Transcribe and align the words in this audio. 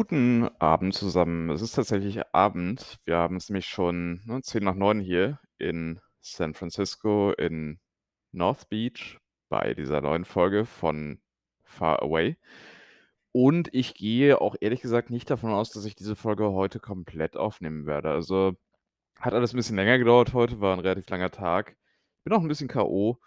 Guten 0.00 0.48
Abend 0.58 0.94
zusammen. 0.94 1.50
Es 1.50 1.60
ist 1.60 1.72
tatsächlich 1.72 2.22
Abend. 2.32 2.96
Wir 3.04 3.18
haben 3.18 3.36
es 3.36 3.50
nämlich 3.50 3.66
schon, 3.66 4.22
ne, 4.24 4.40
10 4.40 4.64
nach 4.64 4.74
9 4.74 4.98
hier 4.98 5.38
in 5.58 6.00
San 6.22 6.54
Francisco 6.54 7.32
in 7.32 7.78
North 8.32 8.70
Beach 8.70 9.18
bei 9.50 9.74
dieser 9.74 10.00
neuen 10.00 10.24
Folge 10.24 10.64
von 10.64 11.20
Far 11.64 12.02
Away. 12.02 12.38
Und 13.32 13.68
ich 13.74 13.94
gehe 13.94 14.40
auch 14.40 14.56
ehrlich 14.60 14.80
gesagt 14.80 15.10
nicht 15.10 15.30
davon 15.30 15.52
aus, 15.52 15.70
dass 15.70 15.84
ich 15.84 15.96
diese 15.96 16.16
Folge 16.16 16.50
heute 16.52 16.80
komplett 16.80 17.36
aufnehmen 17.36 17.86
werde. 17.86 18.10
Also, 18.10 18.54
hat 19.18 19.34
alles 19.34 19.54
'n 19.54 19.58
bisschen 19.58 19.76
länger 19.76 19.98
gedauert 19.98 20.34
heute, 20.34 20.60
war 20.60 20.74
'n 20.74 20.80
relativ 20.80 21.08
langer 21.10 21.30
Tag. 21.30 21.76
Bin 22.24 22.34
auch 22.34 22.42
'n 22.42 22.48
bisschen 22.48 22.68
K.O. 22.68 23.18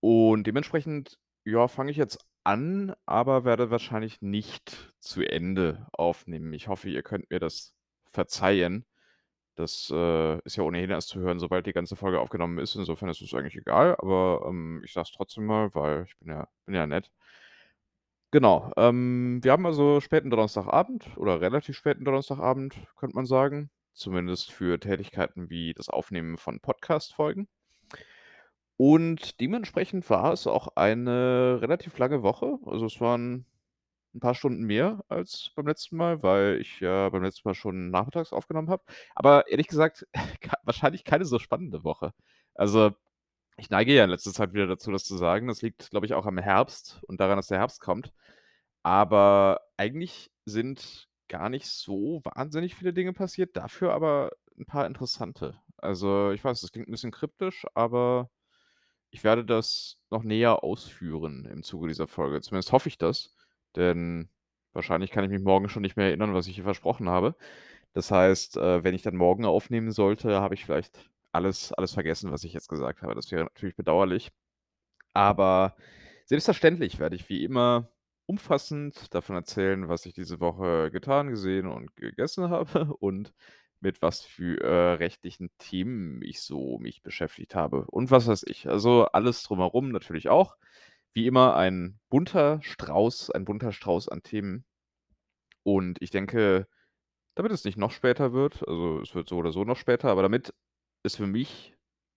und 0.00 0.46
dementsprechend, 0.46 1.18
ja, 1.44 1.68
fange 1.68 1.90
ich 1.92 1.98
jetzt 1.98 2.18
an, 2.44 2.94
aber 3.06 3.44
werde 3.44 3.70
wahrscheinlich 3.70 4.22
nicht 4.22 4.94
zu 5.00 5.22
Ende 5.22 5.86
aufnehmen. 5.92 6.52
Ich 6.52 6.68
hoffe, 6.68 6.88
ihr 6.90 7.02
könnt 7.02 7.30
mir 7.30 7.40
das 7.40 7.74
verzeihen. 8.06 8.84
Das, 9.56 9.90
äh, 9.94 10.38
ist 10.44 10.56
ja 10.56 10.64
ohnehin 10.64 10.90
erst 10.90 11.08
zu 11.10 11.20
hören, 11.20 11.38
sobald 11.40 11.66
die 11.66 11.72
ganze 11.72 11.96
Folge 11.96 12.20
aufgenommen 12.20 12.58
ist. 12.58 12.74
Insofern 12.76 13.08
ist 13.08 13.22
es 13.22 13.34
eigentlich 13.34 13.56
egal, 13.56 13.96
aber, 13.98 14.46
ähm, 14.48 14.82
ich 14.84 14.92
sage 14.92 15.06
es 15.10 15.16
trotzdem 15.16 15.46
mal, 15.46 15.74
weil 15.74 16.04
ich 16.08 16.18
bin 16.18 16.28
ja 16.30 16.48
bin 16.66 16.74
ja 16.74 16.86
nett. 16.86 17.10
Genau, 18.32 18.72
ähm, 18.76 19.38
wir 19.42 19.52
haben 19.52 19.64
also 19.64 20.00
späten 20.00 20.28
Donnerstagabend 20.28 21.16
oder 21.16 21.40
relativ 21.40 21.76
späten 21.76 22.04
Donnerstagabend, 22.04 22.74
könnte 22.96 23.14
man 23.14 23.26
sagen, 23.26 23.70
zumindest 23.92 24.50
für 24.50 24.80
Tätigkeiten 24.80 25.48
wie 25.50 25.72
das 25.72 25.88
Aufnehmen 25.88 26.36
von 26.36 26.58
Podcast-Folgen. 26.60 27.46
Und 28.80 29.40
dementsprechend 29.40 30.08
war 30.10 30.32
es 30.32 30.46
auch 30.46 30.68
eine 30.76 31.58
relativ 31.60 31.96
lange 31.98 32.22
Woche. 32.22 32.58
Also, 32.66 32.86
es 32.86 33.00
waren 33.00 33.46
'n 34.14 34.20
paar 34.20 34.34
Stunden 34.34 34.64
mehr 34.64 35.04
als 35.08 35.52
beim 35.56 35.66
letzten 35.68 35.96
Mal, 35.96 36.22
weil 36.22 36.60
ich 36.60 36.80
ja 36.80 37.08
beim 37.10 37.22
letzten 37.24 37.48
Mal 37.48 37.54
schon 37.54 37.90
nachmittags 37.90 38.32
aufgenommen 38.32 38.70
habe. 38.70 38.84
Aber 39.14 39.48
ehrlich 39.50 39.68
gesagt, 39.68 40.06
wahrscheinlich 40.64 41.04
keine 41.04 41.24
so 41.26 41.38
spannende 41.40 41.84
Woche. 41.84 42.14
Also, 42.54 42.92
ich 43.58 43.70
neige 43.70 43.94
ja 43.94 44.04
in 44.04 44.10
letzter 44.10 44.32
Zeit 44.32 44.54
wieder 44.54 44.66
dazu, 44.68 44.92
das 44.92 45.04
zu 45.04 45.16
sagen. 45.18 45.48
Das 45.48 45.62
liegt, 45.62 45.90
glaube 45.90 46.06
ich, 46.06 46.14
auch 46.14 46.26
am 46.26 46.38
Herbst 46.38 47.00
und 47.08 47.20
daran, 47.20 47.36
dass 47.38 47.48
der 47.48 47.58
Herbst 47.60 47.80
kommt. 47.80 48.12
Aber 48.84 49.60
eigentlich 49.78 50.30
sind 50.46 51.08
gar 51.28 51.48
nicht 51.50 51.66
so 51.68 52.22
wahnsinnig 52.24 52.74
viele 52.76 52.92
Dinge 52.94 53.12
passiert, 53.14 53.56
dafür 53.56 53.92
aber 53.94 54.32
'n 54.58 54.66
paar 54.66 54.86
interessante. 54.86 55.56
Also, 55.78 56.32
ich 56.32 56.44
weiß, 56.44 56.60
das 56.62 56.72
klingt 56.72 56.88
'n 56.88 56.92
bisschen 56.92 57.12
kryptisch, 57.12 57.66
aber 57.74 58.30
ich 59.14 59.22
werde 59.22 59.44
das 59.44 60.00
noch 60.10 60.24
näher 60.24 60.64
ausführen 60.64 61.46
im 61.46 61.62
Zuge 61.62 61.86
dieser 61.86 62.08
Folge. 62.08 62.40
Zumindest 62.40 62.72
hoffe 62.72 62.88
ich 62.88 62.98
das, 62.98 63.32
denn 63.76 64.28
wahrscheinlich 64.72 65.12
kann 65.12 65.22
ich 65.22 65.30
mich 65.30 65.40
morgen 65.40 65.68
schon 65.68 65.82
nicht 65.82 65.96
mehr 65.96 66.08
erinnern, 66.08 66.34
was 66.34 66.48
ich 66.48 66.56
hier 66.56 66.64
versprochen 66.64 67.08
habe. 67.08 67.36
Das 67.92 68.10
heißt, 68.10 68.56
äh, 68.56 68.82
wenn 68.82 68.92
ich 68.92 69.02
dann 69.02 69.14
morgen 69.14 69.44
aufnehmen 69.44 69.92
sollte, 69.92 70.40
habe 70.40 70.54
ich 70.54 70.64
vielleicht 70.64 71.10
alles 71.30 71.72
alles 71.72 71.94
vergessen, 71.94 72.32
was 72.32 72.42
ich 72.42 72.54
jetzt 72.54 72.68
gesagt 72.68 73.02
habe. 73.02 73.14
Das 73.14 73.30
wäre 73.30 73.44
natürlich 73.44 73.76
bedauerlich. 73.76 74.32
Aber 75.12 75.76
selbstverständlich 76.26 76.98
werde 76.98 77.14
ich 77.14 77.28
wie 77.28 77.44
immer 77.44 77.90
umfassend 78.26 79.14
davon 79.14 79.36
erzählen, 79.36 79.88
was 79.88 80.06
ich 80.06 80.14
diese 80.14 80.40
Woche 80.40 80.90
getan, 80.90 81.30
gesehen 81.30 81.68
und 81.68 81.94
gegessen 81.94 82.50
habe 82.50 82.92
und 82.94 83.32
mit 83.84 84.02
was 84.02 84.22
für, 84.22 84.60
äh, 84.62 84.94
rechtlichen 84.94 85.50
Themen 85.58 86.22
ich 86.22 86.42
so 86.42 86.78
mich 86.80 87.02
beschäftigt 87.02 87.54
habe 87.56 87.86
und 87.86 88.10
was 88.10 88.26
weiß 88.28 88.44
ich. 88.48 88.68
Also, 88.68 89.06
alles 89.06 89.44
drumherum 89.44 89.90
natürlich 89.90 90.28
auch. 90.30 90.56
Wie 91.14 91.26
immer 91.28 91.56
ein 91.56 92.00
bunter 92.10 92.60
Strauß 92.62 93.30
ein 93.32 93.44
bunter 93.46 93.72
Strauß 93.72 94.08
an 94.10 94.22
Themen. 94.24 94.64
Und 95.64 96.00
ich 96.02 96.10
denke, 96.10 96.68
damit 97.36 97.52
es 97.52 97.64
nicht 97.64 97.78
noch 97.78 97.92
später 97.92 98.32
wird 98.34 98.66
also, 98.68 99.00
es 99.00 99.14
wird 99.14 99.28
so 99.28 99.36
oder 99.38 99.52
so 99.52 99.64
noch 99.64 99.76
später, 99.78 100.10
aber 100.10 100.22
damit 100.22 100.54
es 101.04 101.16
für 101.16 101.26
mich 101.26 101.76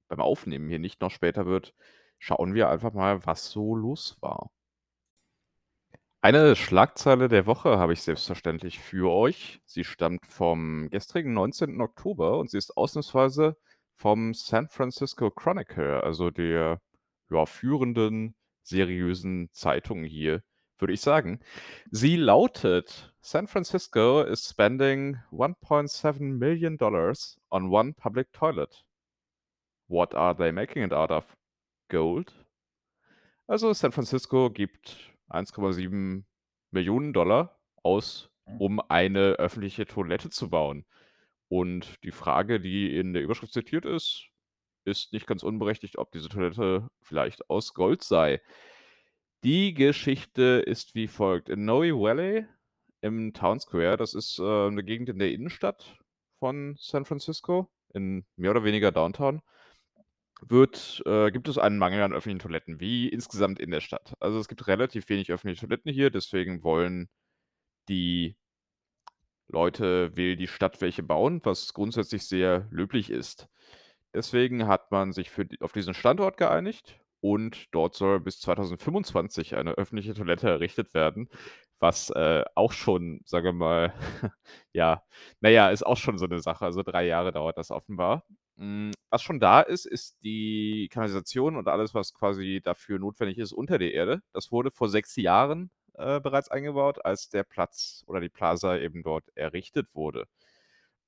beim 0.09 0.21
Aufnehmen 0.21 0.69
hier 0.69 0.79
nicht 0.79 1.01
noch 1.01 1.11
später 1.11 1.45
wird, 1.47 1.73
schauen 2.19 2.53
wir 2.55 2.69
einfach 2.69 2.93
mal, 2.93 3.25
was 3.25 3.51
so 3.51 3.75
los 3.75 4.17
war. 4.21 4.51
Eine 6.27 6.57
Schlagzeile 6.57 7.29
der 7.29 7.45
Woche 7.45 7.79
habe 7.79 7.93
ich 7.93 8.01
selbstverständlich 8.01 8.79
für 8.79 9.09
euch. 9.09 9.61
Sie 9.63 9.85
stammt 9.85 10.25
vom 10.25 10.89
gestrigen 10.89 11.33
19. 11.33 11.79
Oktober 11.79 12.37
und 12.37 12.49
sie 12.49 12.57
ist 12.57 12.75
ausnahmsweise 12.75 13.55
vom 13.95 14.33
San 14.33 14.67
Francisco 14.67 15.31
Chronicle, 15.31 16.03
also 16.03 16.29
der, 16.29 16.81
ja, 17.29 17.45
führenden 17.45 18.35
seriösen 18.61 19.47
Zeitung 19.53 20.03
hier, 20.03 20.43
würde 20.79 20.91
ich 20.91 20.99
sagen. 20.99 21.39
Sie 21.91 22.17
lautet: 22.17 23.13
„San 23.21 23.47
Francisco 23.47 24.21
is 24.21 24.49
spending 24.49 25.19
$1.7 25.31 27.37
on 27.49 27.71
one 27.71 27.93
public 27.93 28.33
toilet. 28.33 28.83
What 29.87 30.13
are 30.13 30.35
they 30.35 30.51
making 30.51 30.83
it 30.83 30.91
out 30.91 31.09
of? 31.09 31.37
Gold?“ 31.87 32.33
Also, 33.47 33.71
San 33.71 33.93
Francisco 33.93 34.49
gibt 34.49 35.16
1,7 35.29 36.25
aus, 37.83 38.29
um 38.59 38.79
eine 38.89 39.33
öffentliche 39.33 39.85
Toilette 39.85 40.29
zu 40.29 40.49
bauen. 40.49 40.85
Und 41.49 42.03
die 42.03 42.11
Frage, 42.11 42.59
die 42.59 42.95
in 42.97 43.13
der 43.13 43.23
Überschrift 43.23 43.53
zitiert 43.53 43.85
ist, 43.85 44.27
ist 44.85 45.13
nicht 45.13 45.27
ganz 45.27 45.43
unberechtigt, 45.43 45.97
ob 45.97 46.11
diese 46.11 46.29
Toilette 46.29 46.89
vielleicht 47.01 47.49
aus 47.49 47.73
Gold 47.73 48.03
sei. 48.03 48.41
Die 49.43 49.73
Geschichte 49.75 50.63
ist 50.65 50.95
wie 50.95 51.07
folgt: 51.07 51.47
In 51.49 51.65
Noe 51.65 51.93
Valley 51.93 52.47
im 53.01 53.33
Town 53.33 53.59
Square, 53.59 53.95
das 53.97 54.15
ist, 54.15 54.39
äh, 54.39 54.43
'ne 54.71 54.83
Gegend 54.83 55.09
in 55.09 55.19
der 55.19 55.31
Innenstadt 55.31 55.99
von 56.39 56.75
San 56.79 57.05
Francisco, 57.05 57.69
in 57.93 58.25
mehr 58.35 58.51
oder 58.51 58.63
weniger 58.63 58.91
Downtown, 58.91 59.41
wird 60.41 61.01
äh, 61.05 61.31
gibt 61.31 61.47
es 61.49 61.57
einen 61.57 61.77
Mangel 61.77 62.01
an 62.03 62.13
öffentlichen 62.13 62.39
Toiletten, 62.39 62.79
wie 62.79 63.07
insgesamt 63.09 63.59
in 63.59 63.71
der 63.71 63.81
Stadt. 63.81 64.13
Also, 64.19 64.39
es 64.39 64.47
gibt 64.47 64.67
relativ 64.67 65.09
wenig 65.09 65.31
öffentliche 65.31 65.61
Toiletten 65.67 65.91
hier, 65.93 66.09
deswegen 66.11 66.63
wollen 66.63 67.09
die 67.89 68.35
Leute 69.49 70.15
will 70.17 70.35
die 70.35 70.47
Stadt 70.47 70.81
welche 70.81 71.03
bauen, 71.03 71.39
was 71.43 71.73
grundsätzlich 71.73 72.27
sehr 72.27 72.67
löblich 72.71 73.09
ist. 73.09 73.47
Deswegen 74.13 74.67
hat 74.67 74.91
man 74.91 75.13
sich 75.13 75.29
für 75.29 75.47
auf 75.61 75.71
diesen 75.73 75.93
Standort 75.93 76.37
geeinigt 76.37 76.99
und 77.21 77.67
dort 77.73 77.95
soll 77.95 78.19
bis 78.19 78.39
2025 78.41 79.55
eine 79.55 79.71
öffentliche 79.73 80.13
Toilette 80.13 80.49
errichtet 80.49 80.93
werden, 80.93 81.29
was, 81.79 82.09
äh, 82.11 82.43
auch 82.55 82.73
schon, 82.73 83.21
sagen 83.25 83.45
wir 83.47 83.53
mal 83.53 83.93
ja, 84.73 85.03
na 85.41 85.49
ja, 85.49 85.69
ist 85.69 85.85
auch 85.85 85.97
schon 85.97 86.17
so 86.17 86.25
'ne 86.27 86.39
Sache. 86.41 86.65
Also, 86.65 86.83
3 86.83 87.05
Jahre 87.07 87.31
dauert 87.31 87.57
das 87.57 87.71
offenbar. 87.71 88.23
Hm, 88.57 88.91
was 89.09 89.21
schon 89.21 89.39
da 89.39 89.61
ist, 89.61 89.85
ist 89.85 90.17
die 90.23 90.89
Kanalisation 90.91 91.55
und 91.55 91.67
alles, 91.67 91.93
was 91.93 92.13
quasi 92.13 92.61
dafür 92.63 92.99
notwendig 92.99 93.37
ist, 93.37 93.53
unter 93.53 93.77
der 93.77 93.93
Erde. 93.93 94.21
Das 94.33 94.51
wurde 94.51 94.71
vor 94.71 94.89
6 94.89 95.15
Jahren, 95.15 95.69
äh, 95.93 96.19
bereits 96.19 96.49
eingebaut, 96.49 97.03
als 97.05 97.29
der 97.29 97.43
Platz 97.43 98.03
oder 98.07 98.19
die 98.19 98.29
Plaza 98.29 98.77
eben 98.77 99.03
dort 99.03 99.25
errichtet 99.35 99.93
wurde. 99.95 100.25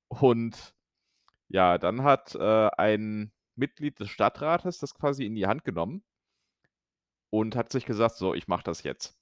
Und 0.09 0.75
ja, 1.49 1.77
dann 1.79 2.03
hat, 2.03 2.35
äh, 2.35 2.69
ein 2.77 3.31
Mitglied 3.55 3.99
des 3.99 4.09
Stadtrates 4.09 4.79
das 4.79 4.95
quasi 4.95 5.25
in 5.25 5.35
die 5.35 5.47
Hand 5.47 5.65
genommen 5.65 6.03
und 7.31 7.55
hat 7.55 7.71
sich 7.71 7.85
gesagt: 7.85 8.15
„So, 8.17 8.33
ich 8.33 8.47
mache 8.47 8.63
das 8.63 8.83
jetzt.“ 8.83 9.15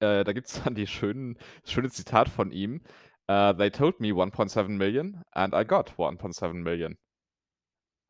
Äh, 0.00 0.24
da 0.24 0.32
gibt's 0.32 0.54
dann 0.64 0.74
die 0.74 0.86
schönen 0.88 1.38
das 1.62 1.72
schöne 1.72 1.90
Zitat 1.90 2.28
von 2.30 2.52
ihm: 2.52 2.82
„Äh, 3.28 3.54
they 3.56 3.70
told 3.70 4.00
me 4.00 4.08
1.7 4.14 5.22
and 5.32 5.54
I 5.54 5.64
got 5.66 5.98
1.7 5.98 6.62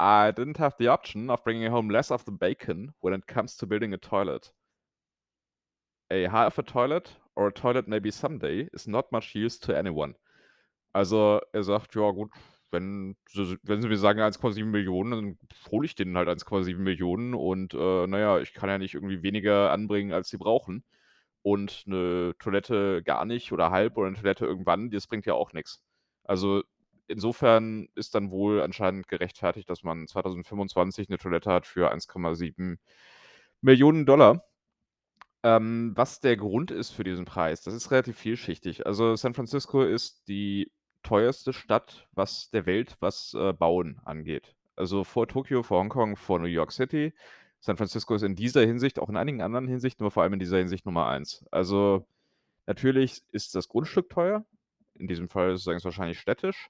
I 0.00 0.30
didn't 0.30 0.56
have 0.56 0.76
the 0.78 0.88
option 0.88 1.28
of 1.28 1.44
bringing 1.44 1.70
home 1.70 1.90
less 1.90 2.10
of 2.10 2.24
the 2.24 2.32
bacon 2.32 2.94
when 3.00 3.12
it 3.12 3.26
comes 3.26 3.54
to 3.58 3.66
building 3.66 3.92
a 3.92 3.98
toilet. 3.98 4.50
A 6.12 6.26
half 6.26 6.58
a 6.58 6.62
toilet 6.64 7.16
or 7.36 7.46
a 7.48 7.52
toilet 7.52 7.86
maybe 7.86 8.10
someday 8.10 8.68
is 8.72 8.88
not 8.88 9.12
much 9.12 9.34
use 9.36 9.60
to 9.60 9.76
anyone.“ 9.76 10.16
Also, 10.94 11.40
er 11.52 11.62
sagt: 11.64 11.94
„Ja 11.94 12.10
gut, 12.12 12.32
wenn 12.72 13.16
wenn 13.62 13.82
sie 13.82 13.88
mir 13.88 13.96
sagen 13.98 14.20
1.7 14.20 15.10
dann 15.12 15.38
hole 15.70 15.86
ich 15.86 15.94
denen 15.96 16.16
halt 16.16 16.28
1.7 16.28 17.34
und, 17.34 17.74
äh, 17.74 18.06
na 18.08 18.18
ja, 18.18 18.40
ich 18.40 18.54
kann 18.54 18.68
ja 18.70 18.78
nicht 18.78 18.94
irgendwie 18.94 19.22
weniger 19.22 19.70
anbringen, 19.72 20.12
als 20.12 20.30
sie 20.30 20.38
brauchen. 20.38 20.84
Und 21.42 21.84
'ne 21.86 22.34
Toilette 22.40 23.02
gar 23.04 23.24
nicht 23.26 23.52
oder 23.52 23.70
halb 23.70 23.96
oder 23.98 24.10
'ne 24.10 24.16
Toilette 24.16 24.46
irgendwann, 24.46 24.90
das 24.90 25.06
bringt 25.08 25.26
ja 25.26 25.34
auch 25.34 25.52
nix.“ 25.54 25.82
Also, 26.24 26.62
insofern 27.10 27.88
ist 27.96 28.14
dann 28.14 28.30
wohl 28.30 28.62
anscheinend 28.62 29.08
gerechtfertigt, 29.08 29.68
dass 29.70 29.82
man 29.84 30.06
2025 30.08 31.08
'ne 31.10 31.18
Toilette 31.18 31.52
hat 31.52 31.66
für 31.66 31.90
1.7.000.000 31.90 32.78
$. 33.62 34.42
Ähm, 35.44 35.92
was 35.96 36.20
der 36.20 36.36
Grund 36.36 36.70
ist 36.70 36.90
für 36.90 37.04
diesen 37.04 37.24
Preis, 37.24 37.62
das 37.62 37.72
ist 37.74 37.90
relativ 37.90 38.18
vielschichtig. 38.18 38.86
Also, 38.86 39.16
San 39.16 39.32
Francisco 39.34 39.82
ist 39.82 40.28
die 40.28 40.70
teuerste 41.02 41.52
Stadt, 41.54 42.06
was 42.12 42.50
der 42.50 42.66
Welt, 42.66 42.96
was, 43.00 43.32
äh, 43.34 43.52
Bauen 43.54 44.00
angeht. 44.04 44.54
Also, 44.76 45.02
vor 45.04 45.28
Tokio, 45.28 45.62
vor 45.62 45.80
Hongkong, 45.80 46.16
vor 46.16 46.38
New 46.40 46.46
York 46.46 46.72
City. 46.72 47.14
San 47.60 47.76
Francisco 47.78 48.14
ist 48.14 48.22
in 48.22 48.36
dieser 48.36 48.62
Hinsicht, 48.66 48.98
auch 48.98 49.08
in 49.08 49.16
einigen 49.16 49.40
anderen 49.42 49.66
Hinsichten, 49.68 50.04
aber 50.04 50.10
vor 50.10 50.22
allem 50.24 50.34
in 50.34 50.38
dieser 50.40 50.58
Hinsicht 50.58 50.84
Nummer 50.86 51.06
1. 51.08 51.44
Also, 51.50 52.06
natürlich 52.66 53.22
ist 53.32 53.54
das 53.54 53.68
Grundstück 53.68 54.10
teuer. 54.10 54.44
In 54.94 55.08
diesem 55.08 55.28
Fall 55.30 55.52
ist 55.54 55.66
es 55.68 55.84
wahrscheinlich 55.84 56.20
städtisch. 56.20 56.68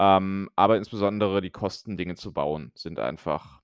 Ähm, 0.00 0.50
aber 0.56 0.76
insbesondere 0.76 1.40
die 1.40 1.50
Kosten, 1.50 1.96
Dinge 1.96 2.16
zu 2.16 2.32
bauen, 2.32 2.72
sind 2.74 2.98
einfach 2.98 3.62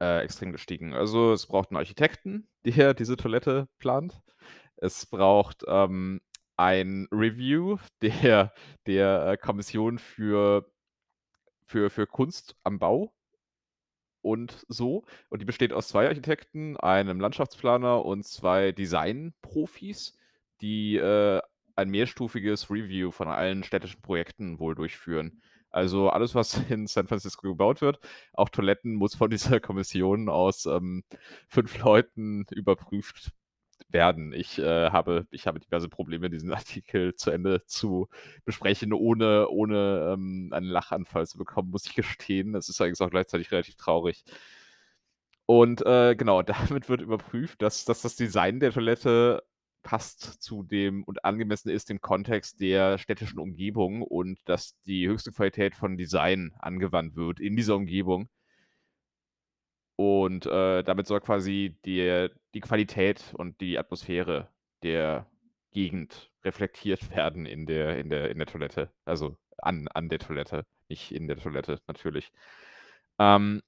äh, 0.00 0.20
extrem 0.22 0.52
gestiegen. 0.52 0.94
Also, 0.94 1.32
es 1.32 1.46
braucht 1.46 1.70
einen 1.70 1.78
Architekten, 1.78 2.48
der 2.66 2.94
diese 2.94 3.16
Toilette 3.16 3.68
plant. 3.78 4.20
Es 4.76 5.06
braucht, 5.06 5.64
ähm, 5.68 6.20
ein 6.56 7.08
Review 7.12 7.78
der 8.02 8.52
der, 8.86 9.26
äh, 9.26 9.36
Kommission 9.36 9.98
für 9.98 10.70
für 11.66 11.90
für 11.90 12.06
Kunst 12.06 12.56
am 12.64 12.78
Bau 12.78 13.12
und 14.22 14.64
so. 14.68 15.04
Und 15.30 15.40
die 15.40 15.44
besteht 15.44 15.72
aus 15.72 15.88
2 15.88 16.08
Architekten, 16.08 16.76
einem 16.76 17.20
Landschaftsplaner 17.20 18.04
und 18.04 18.24
2 18.26 18.72
Designprofis, 18.72 20.16
die, 20.60 20.96
äh, 20.96 21.40
ein 21.76 21.90
mehrstufiges 21.90 22.70
Review 22.70 23.10
von 23.10 23.28
allen 23.28 23.64
städtischen 23.64 24.02
Projekten 24.02 24.58
wohl 24.58 24.74
durchführen. 24.74 25.42
Also, 25.70 26.08
alles, 26.10 26.34
was 26.34 26.54
in 26.70 26.86
San 26.86 27.06
Francisco 27.08 27.48
gebaut 27.48 27.80
wird, 27.82 28.00
auch 28.32 28.48
Toiletten, 28.48 28.94
muss 28.94 29.14
von 29.14 29.30
dieser 29.30 29.60
Kommission 29.60 30.28
aus, 30.28 30.66
ähm, 30.66 31.04
5 31.48 31.78
Leuten 31.78 32.46
überprüft 32.52 33.32
werden. 33.88 34.32
Ich, 34.32 34.58
äh, 34.58 34.90
habe 34.90 35.26
ich 35.30 35.46
habe 35.46 35.60
diverse 35.60 35.88
Probleme, 35.88 36.30
diesen 36.30 36.52
Artikel 36.54 37.14
zu 37.14 37.30
Ende 37.30 37.64
zu 37.66 38.08
besprechen, 38.44 38.92
ohne 38.92 39.48
ohne, 39.48 40.12
ähm, 40.14 40.50
einen 40.52 40.66
Lachanfall 40.66 41.26
zu 41.26 41.38
bekommen, 41.38 41.70
muss 41.70 41.86
ich 41.86 41.94
gestehen. 41.94 42.52
Das 42.52 42.68
ist 42.68 42.80
allerdings 42.80 43.00
auch 43.00 43.10
gleichzeitig 43.10 43.52
relativ 43.52 43.76
traurig. 43.76 44.24
Und, 45.46 45.84
äh, 45.86 46.14
genau, 46.16 46.42
damit 46.42 46.88
wird 46.88 47.00
überprüft, 47.02 47.62
dass 47.62 47.84
dass 47.84 48.02
das 48.02 48.16
Design 48.16 48.60
der 48.60 48.72
Toilette 48.72 49.42
passt 49.86 50.42
zu 50.42 50.64
dem 50.64 51.04
und 51.04 51.24
angemessen 51.24 51.70
ist 51.70 51.90
dem 51.90 52.00
Kontext 52.00 52.60
der 52.60 52.98
städtischen 52.98 53.38
Umgebung 53.38 54.02
und 54.02 54.40
dass 54.46 54.76
die 54.82 55.06
höchste 55.06 55.30
Qualität 55.30 55.76
von 55.76 55.96
Design 55.96 56.52
angewandt 56.58 57.14
wird 57.14 57.38
in 57.38 57.54
dieser 57.56 57.76
Umgebung. 57.76 58.28
Und, 59.96 60.44
äh, 60.46 60.82
damit 60.82 61.06
soll 61.06 61.20
quasi 61.20 61.78
die 61.84 62.28
die 62.54 62.60
Qualität 62.60 63.32
und 63.34 63.60
die 63.60 63.78
Atmosphäre 63.78 64.50
der 64.82 65.30
Gegend 65.70 66.32
reflektiert 66.44 67.10
werden 67.16 67.46
in 67.46 67.66
der 67.66 67.98
in 67.98 68.10
der 68.10 68.30
in 68.30 68.38
der 68.38 68.46
Toilette. 68.48 68.90
Also, 69.04 69.36
an 69.58 69.86
an 69.88 70.08
der 70.08 70.18
Toilette, 70.18 70.66
nicht 70.88 71.12
in 71.12 71.28
der 71.28 71.36
Toilette 71.38 71.80
natürlich. 71.86 72.32
Ähm, 73.20 73.62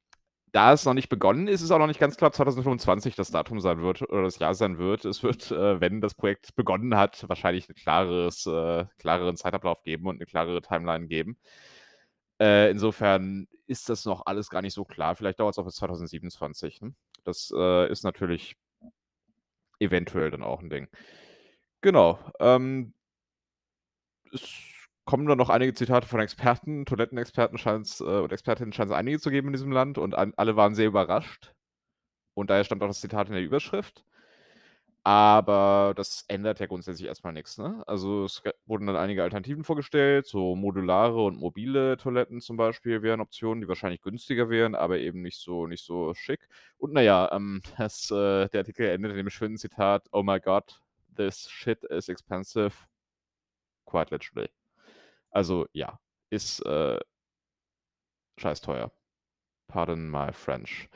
da 0.53 0.73
es 0.73 0.85
noch 0.85 0.95
nicht 0.95 1.09
begonnen 1.09 1.49
ist, 1.49 1.63
ist 1.63 1.71
auch 1.71 1.79
noch 1.79 1.87
nicht 1.87 2.01
ganz 2.01 2.17
klar, 2.17 2.29
ob 2.29 2.35
2025 2.35 3.15
das 3.17 3.31
Datum 3.31 3.61
sein 3.61 3.81
wird 3.83 4.03
oder 4.03 4.23
das 4.23 4.39
Jahr 4.39 4.55
sein 4.55 4.79
wird. 4.79 5.05
Es 5.05 5.23
wird, 5.23 5.51
äh, 5.51 5.81
wenn 5.81 6.01
das 6.01 6.15
Projekt 6.15 6.55
begonnen 6.57 6.97
hat, 6.97 7.29
wahrscheinlich 7.29 7.69
'n 7.69 7.75
klares 7.75 8.47
äh, 8.47 8.85
klareren 8.99 9.37
Zeitablauf 9.37 9.83
geben 9.83 10.07
und 10.07 10.19
'ne 10.21 10.27
klarere 10.27 10.63
Timeline 10.63 11.07
geben. 11.09 11.37
Äh, 12.41 12.71
insofern 12.71 13.49
ist 13.67 13.89
das 13.89 14.05
noch 14.05 14.23
alles 14.27 14.49
gar 14.49 14.63
nicht 14.63 14.75
so 14.75 14.85
klar. 14.85 15.17
Vielleicht 15.17 15.41
dauert's 15.41 15.59
auch 15.59 15.65
bis 15.65 15.75
2027, 15.77 16.81
ne? 16.81 16.95
Das, 17.25 17.53
äh, 17.55 17.91
ist 17.91 18.05
natürlich 18.05 18.55
eventuell 19.81 20.31
dann 20.31 20.43
auch 20.43 20.63
'n 20.63 20.71
Ding. 20.71 20.89
Genau, 21.83 22.19
ähm 22.41 22.93
es 24.33 24.43
kommen 25.09 25.27
dann 25.27 25.39
noch 25.39 25.49
einige 25.49 25.73
Zitate 25.73 26.07
von 26.07 26.21
Experten. 26.21 26.85
Toilettenexperten 26.85 27.57
scheinen's 27.57 28.01
äh, 28.01 28.05
und 28.05 28.31
Expertinnen 28.31 28.75
scheinen's 28.75 28.93
einige 28.93 29.19
zu 29.19 29.31
geben 29.31 29.49
in 29.49 29.53
diesem 29.55 29.73
Land 29.73 29.97
und 29.97 30.15
an 30.15 30.35
alle 30.37 30.55
waren 30.55 30.75
sehr 30.75 30.87
überrascht. 30.87 31.55
Und 32.35 32.51
daher 32.51 32.65
stand 32.65 32.83
auch 32.83 32.89
das 32.89 33.01
Zitat 33.01 33.29
in 33.29 33.35
der 33.35 33.43
Überschrift. 33.43 34.05
Aber 35.05 35.95
das 35.97 36.25
ändert 36.29 36.61
ja 36.61 36.67
grundsätzlich 36.67 37.09
erst 37.09 37.25
mal 37.25 37.33
nix, 37.33 37.57
ne? 37.57 37.83
Also, 37.87 38.25
es 38.25 38.43
wurden 38.67 38.87
dann 38.87 38.97
einige 38.97 39.23
Alternativen 39.23 39.65
vorgestellt, 39.65 40.27
so 40.27 40.55
modulare 40.55 41.25
und 41.25 41.39
mobile 41.39 41.97
Toiletten 41.97 42.41
zum 42.43 42.59
Beispiel 42.59 43.01
wären 43.03 43.21
Optionen, 43.23 43.63
die 43.63 43.69
wahrscheinlich 43.69 44.03
günstiger 44.03 44.51
wären, 44.51 44.75
aber 44.75 44.99
eben 44.99 45.23
nicht 45.23 45.39
so 45.41 45.67
nicht 45.67 45.85
so 45.85 46.13
schick. 46.15 46.47
Und 46.77 46.93
na 46.93 47.01
ja, 47.01 47.33
ähm, 47.33 47.63
das 47.79 48.11
äh, 48.11 48.49
der 48.51 48.61
Artikel 48.61 48.87
endet 48.89 49.13
in 49.13 49.17
dem 49.17 49.31
schönen 49.31 49.57
Zitat: 49.57 50.07
„Oh 50.13 50.23
my 50.23 50.41
God, 50.41 50.83
this 51.17 51.49
shit 51.49 51.83
is 51.85 52.09
expensive." 52.11 52.73
Quite 53.87 54.13
literally. 54.13 54.51
Also, 55.33 55.67
ja, 55.73 55.99
ist, 56.31 56.61
äh 56.67 56.99
scheißteuer. 58.39 58.91
Pardon 59.69 60.11
my 60.11 60.33
French. 60.33 60.89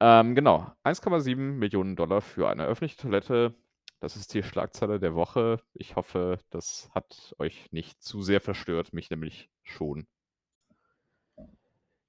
Ähm, 0.00 0.34
genau, 0.34 0.72
1,7 0.84 2.20
für 2.22 2.48
eine 2.50 2.66
öffentliche 2.66 2.96
Toilette. 2.98 3.54
Das 4.00 4.16
ist 4.16 4.34
die 4.34 4.42
Schlagzeile 4.44 5.00
der 5.00 5.14
Woche. 5.14 5.60
Ich 5.74 5.96
hoffe, 5.96 6.38
das 6.50 6.90
hat 6.94 7.34
euch 7.38 7.72
nicht 7.72 8.02
zu 8.02 8.22
sehr 8.22 8.40
verstört, 8.40 8.92
mich 8.94 9.10
nämlich 9.10 9.50
schon. 9.64 10.06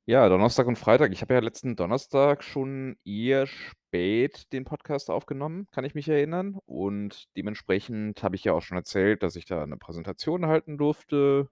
Ja, 0.07 0.27
Donnerstag 0.27 0.65
und 0.67 0.77
Freitag. 0.77 1.11
Ich 1.11 1.21
habe 1.21 1.35
ja 1.35 1.39
letzten 1.39 1.75
Donnerstag 1.75 2.43
schon 2.43 2.97
eher 3.05 3.45
spät 3.45 4.51
den 4.53 4.65
Podcast 4.65 5.09
aufgenommen, 5.11 5.67
kann 5.71 5.85
ich 5.85 5.93
mich 5.93 6.09
erinnern. 6.09 6.57
Und 6.65 7.25
dementsprechend 7.37 8.23
habe 8.23 8.35
ich 8.35 8.43
ja 8.43 8.53
auch 8.53 8.61
schon 8.61 8.77
erzählt, 8.77 9.21
dass 9.21 9.35
ich 9.35 9.45
da 9.45 9.65
'ne 9.67 9.77
Präsentation 9.77 10.47
halten 10.47 10.77
durfte 10.79 11.49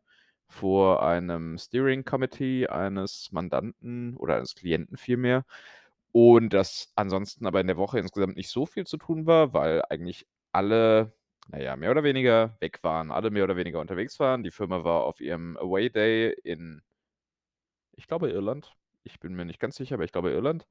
vor 0.47 1.03
einem 1.05 1.57
Steering 1.57 2.05
Committee 2.05 2.67
eines 2.67 3.31
Mandanten 3.31 4.15
oder 4.17 4.37
eines 4.37 4.55
Klienten 4.55 4.97
vielmehr. 4.97 5.45
Und 6.11 6.53
dass 6.53 6.91
ansonsten 6.95 7.45
aber 7.47 7.61
in 7.61 7.67
der 7.67 7.77
Woche 7.77 7.99
insgesamt 7.99 8.37
nicht 8.37 8.49
so 8.49 8.65
viel 8.65 8.85
zu 8.87 8.97
tun 8.97 9.25
war, 9.27 9.53
weil 9.53 9.83
eigentlich 9.89 10.25
alle, 10.51 11.13
na 11.49 11.59
ja, 11.59 11.75
mehr 11.75 11.91
oder 11.91 12.03
weniger 12.03 12.57
weg 12.59 12.83
waren, 12.83 13.11
alle 13.11 13.29
mehr 13.31 13.43
oder 13.43 13.55
weniger 13.57 13.79
unterwegs 13.81 14.19
waren. 14.19 14.43
Die 14.43 14.51
Firma 14.51 14.83
war 14.83 15.03
auf 15.03 15.21
ihrem 15.21 15.57
Away 15.57 15.89
Day 15.89 16.35
in 16.43 16.81
ich 17.97 18.07
glaube 18.07 18.29
Irland. 18.29 18.75
Ich 19.03 19.19
bin 19.19 19.33
mir 19.35 19.45
nicht 19.45 19.59
ganz 19.59 19.75
sicher, 19.75 19.95
aber 19.95 20.03
ich 20.05 20.11
glaube 20.11 20.31
Irland. 20.31 20.67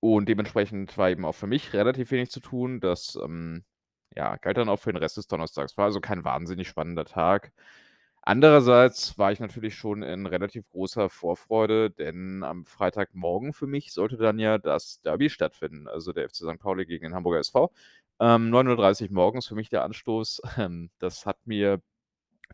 Und 0.00 0.28
dementsprechend 0.28 0.96
war 0.98 1.10
eben 1.10 1.24
auch 1.24 1.34
für 1.34 1.46
mich 1.46 1.72
relativ 1.72 2.10
wenig 2.10 2.30
zu 2.30 2.40
tun. 2.40 2.80
Das, 2.80 3.18
ähm, 3.22 3.64
ja, 4.16 4.36
galt 4.36 4.56
dann 4.58 4.68
auch 4.68 4.78
für 4.78 4.92
den 4.92 4.98
Rest 5.02 5.16
des 5.16 5.28
Donnerstags. 5.28 5.76
War 5.76 5.86
also 5.86 6.00
kein 6.00 6.24
wahnsinnig 6.24 6.68
spannender 6.68 7.04
Tag. 7.04 7.52
Andererseits 8.26 9.18
war 9.18 9.32
ich 9.32 9.40
natürlich 9.40 9.74
schon 9.76 10.02
in 10.02 10.24
relativ 10.26 10.66
großer 10.70 11.10
Vorfreude, 11.10 11.90
denn 11.90 12.42
am 12.42 12.64
Freitagmorgen 12.64 13.52
für 13.52 13.66
mich 13.66 13.92
sollte 13.92 14.16
dann 14.16 14.38
ja 14.38 14.56
das 14.58 15.00
Derby 15.02 15.28
stattfinden, 15.28 15.88
also 15.88 16.12
der 16.12 16.24
FC 16.24 16.36
Sankt 16.36 16.62
Pauli 16.62 16.86
gegen 16.86 17.04
den 17.04 17.14
Hamburger 17.14 17.40
SV. 17.40 17.70
Ähm, 18.20 18.48
9:30 18.50 19.10
morgens 19.10 19.46
für 19.46 19.54
mich 19.54 19.68
der 19.68 19.84
Anstoß. 19.84 20.40
Ähm, 20.58 20.90
das 20.98 21.26
hat 21.26 21.46
mir 21.46 21.82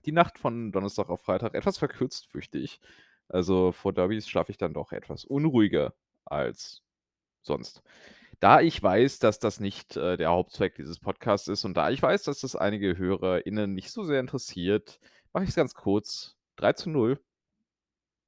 die 0.06 0.12
Nacht 0.12 0.38
von 0.38 0.72
Donnerstag 0.72 1.08
auf 1.10 1.22
Freitag 1.22 1.54
etwas 1.54 1.78
verkürzt, 1.78 2.28
fürchte 2.28 2.58
ich. 2.58 2.80
Also, 3.28 3.72
vor 3.72 3.92
Derbys 3.92 4.28
schlafe 4.28 4.52
ich 4.52 4.58
dann 4.58 4.74
doch 4.74 4.92
etwas 4.92 5.24
unruhiger 5.24 5.94
als 6.24 6.82
sonst. 7.42 7.82
Da 8.40 8.60
ich 8.60 8.82
weiß, 8.82 9.18
dass 9.20 9.38
das 9.38 9.60
nicht, 9.60 9.96
äh, 9.96 10.16
der 10.16 10.30
Hauptzweck 10.30 10.74
dieses 10.76 10.98
Podcasts 11.00 11.48
ist 11.48 11.64
und 11.64 11.76
da 11.76 11.90
ich 11.90 12.02
weiß, 12.02 12.22
dass 12.24 12.40
das 12.40 12.56
einige 12.56 12.96
HörerInnen 12.98 13.74
nicht 13.74 13.90
so 13.92 14.04
sehr 14.04 14.20
interessiert, 14.20 15.00
mache 15.34 15.44
ich's 15.44 15.54
ganz 15.56 15.74
kurz. 15.74 16.36
3:0. 16.56 17.20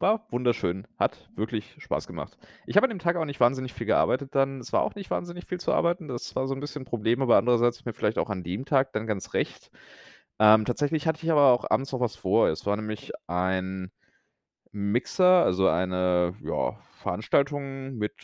War 0.00 0.26
wunderschön, 0.30 0.86
hat 0.98 1.30
wirklich 1.36 1.76
Spaß 1.78 2.08
gemacht. 2.08 2.36
Ich 2.66 2.76
habe 2.76 2.86
an 2.86 2.90
dem 2.90 2.98
Tag 2.98 3.14
auch 3.16 3.24
nicht 3.24 3.38
wahnsinnig 3.38 3.72
viel 3.72 3.86
gearbeitet 3.86 4.34
dann. 4.34 4.58
Es 4.58 4.72
war 4.72 4.82
auch 4.82 4.96
nicht 4.96 5.10
wahnsinnig 5.12 5.46
viel 5.46 5.60
zu 5.60 5.72
arbeiten. 5.72 6.08
Das 6.08 6.34
war 6.34 6.48
so 6.48 6.54
'n 6.54 6.60
bisschen 6.60 6.82
'n 6.82 6.84
Problem, 6.86 7.22
aber 7.22 7.36
andererseits 7.36 7.84
mir 7.84 7.92
vielleicht 7.92 8.18
auch 8.18 8.28
an 8.28 8.42
dem 8.42 8.64
Tag 8.64 8.92
dann 8.94 9.06
ganz 9.06 9.32
recht. 9.34 9.70
Ähm, 10.40 10.64
tatsächlich 10.64 11.06
hatte 11.06 11.24
ich 11.24 11.30
aber 11.30 11.52
auch 11.52 11.70
abends 11.70 11.92
noch 11.92 12.00
was 12.00 12.16
vor. 12.16 12.48
Es 12.48 12.66
war 12.66 12.74
nämlich 12.76 13.12
ein 13.28 13.92
Mixer, 14.72 15.44
also 15.44 15.68
eine, 15.68 16.36
ja, 16.42 16.78
Veranstaltung 17.02 17.96
mit 17.98 18.14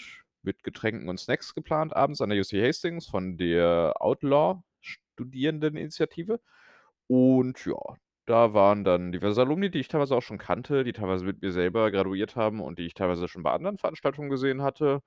mit 0.43 0.65
Getränken 0.65 1.11
und 1.11 1.21
Snacks 1.21 1.55
geplant 1.55 1.95
abends 1.97 2.23
an 2.23 2.31
der 2.31 2.41
UC 2.41 2.67
Hastings 2.67 3.07
von 3.09 3.37
der 3.39 3.95
Outlaw-Studierendeninitiative. 4.01 6.41
Und 7.09 7.67
ja, 7.67 7.75
da 8.29 8.55
waren 8.55 8.85
dann 8.85 9.13
diverse 9.13 9.41
Alumni, 9.43 9.71
die 9.71 9.81
ich 9.81 9.89
teilweise 9.89 10.17
auch 10.17 10.23
schon 10.23 10.39
kannte, 10.39 10.85
die 10.85 10.93
teilweise 10.93 11.25
mit 11.25 11.43
mir 11.43 11.53
selber 11.53 11.91
graduiert 11.91 12.37
haben 12.37 12.61
und 12.61 12.79
die 12.79 12.87
ich 12.87 12.95
teilweise 12.95 13.29
schon 13.29 13.43
bei 13.43 13.53
anderen 13.53 13.79
Veranstaltungen 13.79 14.31
gesehen 14.31 14.63
hatte. 14.63 15.03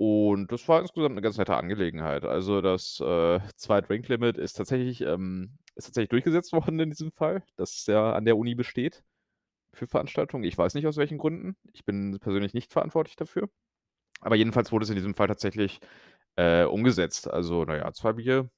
Und 0.00 0.52
das 0.52 0.68
war 0.68 0.80
insgesamt 0.80 1.16
'ne 1.16 1.20
ganz 1.22 1.38
nette 1.38 1.56
Angelegenheit. 1.56 2.24
Also, 2.24 2.60
das, 2.60 3.00
äh, 3.00 3.40
2-Drink-Limit 3.56 4.38
ist 4.38 4.52
tatsächlich 4.54 5.00
ähm, 5.02 5.58
ist 5.74 5.86
tatsächlich 5.86 6.10
durchgesetzt 6.10 6.52
worden 6.76 6.78
in 6.80 6.90
diesem 6.90 7.10
Fall, 7.12 7.42
das 7.56 7.86
ja 7.86 8.12
an 8.12 8.24
der 8.24 8.36
Uni 8.36 8.54
besteht 8.54 9.02
für 9.74 9.86
Veranstaltungen. 9.88 10.44
Ich 10.44 10.58
weiß 10.58 10.74
nicht, 10.74 10.86
aus 10.88 10.96
welchen 10.98 11.18
Gründen. 11.18 11.56
Ich 11.72 11.84
bin 11.86 12.18
persönlich 12.20 12.54
nicht 12.54 12.72
verantwortlich 12.72 13.16
dafür. 13.16 13.50
Aber 14.22 14.36
jedenfalls 14.36 14.72
wurde 14.72 14.84
es 14.84 14.90
in 14.90 14.96
diesem 14.96 15.14
Fall 15.14 15.28
tatsächlich, 15.28 15.80
äh, 16.36 16.64
umgesetzt. 16.64 17.30
Also, 17.30 17.64
na 17.66 17.76
ja, 17.78 17.92
2 17.92 18.14
Bier 18.14 18.50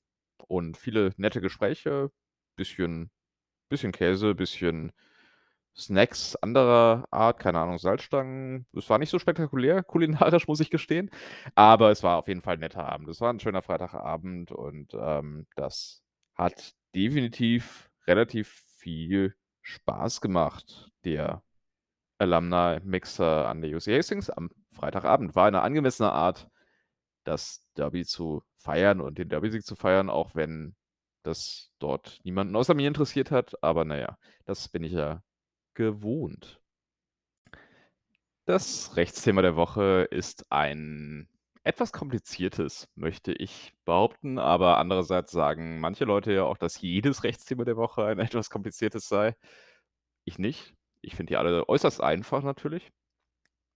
und 0.48 0.76
viele 0.78 1.12
nette 1.18 1.40
Gespräche, 1.42 2.10
bisschen 2.56 3.10
bisschen 3.70 3.92
Käse, 3.92 4.34
bisschen 4.36 4.92
Snacks 5.76 6.36
anderer 6.36 7.06
Art, 7.12 7.38
keine 7.40 7.60
Ahnung, 7.60 7.78
Salzstangen. 7.78 8.66
Es 8.76 8.90
war 8.90 8.98
nicht 8.98 9.10
so 9.10 9.18
spektakulär 9.18 9.82
kulinarisch, 9.84 10.48
muss 10.48 10.60
ich 10.60 10.70
gestehen, 10.70 11.10
aber 11.54 11.90
es 11.90 12.02
war 12.02 12.18
auf 12.18 12.28
jeden 12.28 12.42
Fall 12.42 12.56
'n 12.56 12.60
netter 12.60 12.86
Abend. 12.88 13.08
Es 13.08 13.20
war 13.20 13.30
'n 13.32 13.40
schöner 13.40 13.62
Freitagabend 13.62 14.52
und, 14.52 14.94
ähm, 14.94 15.46
das 15.56 16.02
hat 16.34 16.74
definitiv 16.94 17.90
relativ 18.06 18.48
viel 18.78 19.34
Spaß 19.62 20.20
gemacht. 20.20 20.90
Der 21.04 21.42
Alumni-Mixer 22.18 23.48
an 23.48 23.62
der 23.62 23.70
UC 23.76 23.96
Hastings 23.96 24.30
am 24.30 24.50
Freitagabend 24.74 25.34
war 25.36 25.46
eine 25.46 25.62
angemessene 25.62 26.12
Art, 26.12 26.48
das 27.24 27.64
Derby 27.76 28.04
zu 28.06 28.42
feiern 28.56 29.00
und 29.00 29.18
den 29.18 29.28
Derby-Sieg 29.30 29.64
zu 29.64 29.76
feiern, 29.76 30.10
auch 30.10 30.34
wenn 30.34 30.76
das 31.22 31.72
dort 31.78 32.20
niemanden 32.24 32.56
außer 32.56 32.74
mir 32.74 32.88
interessiert 32.88 33.30
hat. 33.30 33.62
Aber 33.62 33.84
naja, 33.84 34.18
das 34.44 34.68
bin 34.68 34.84
ich 34.84 34.92
ja 34.92 35.22
gewohnt. 35.74 36.60
Das 38.46 38.96
Rechtsthema 38.96 39.42
der 39.42 39.56
Woche 39.56 40.08
ist 40.10 40.50
ein 40.50 41.28
etwas 41.62 41.92
kompliziertes, 41.92 42.88
möchte 42.94 43.32
ich 43.32 43.72
behaupten, 43.84 44.38
aber 44.38 44.78
andererseits 44.78 45.30
sagen 45.30 45.78
manche 45.80 46.04
Leute 46.04 46.32
ja 46.32 46.44
auch, 46.44 46.56
dass 46.56 46.80
jedes 46.80 47.22
Rechtsthema 47.22 47.64
der 47.64 47.76
Woche 47.76 48.04
ein 48.06 48.18
etwas 48.18 48.50
kompliziertes 48.50 49.08
sei. 49.08 49.36
Ich 50.24 50.38
nicht. 50.38 50.74
Ich 51.02 51.16
finde 51.16 51.30
die 51.32 51.36
alle 51.36 51.68
äußerst 51.68 52.02
einfach 52.02 52.42
natürlich. 52.42 52.90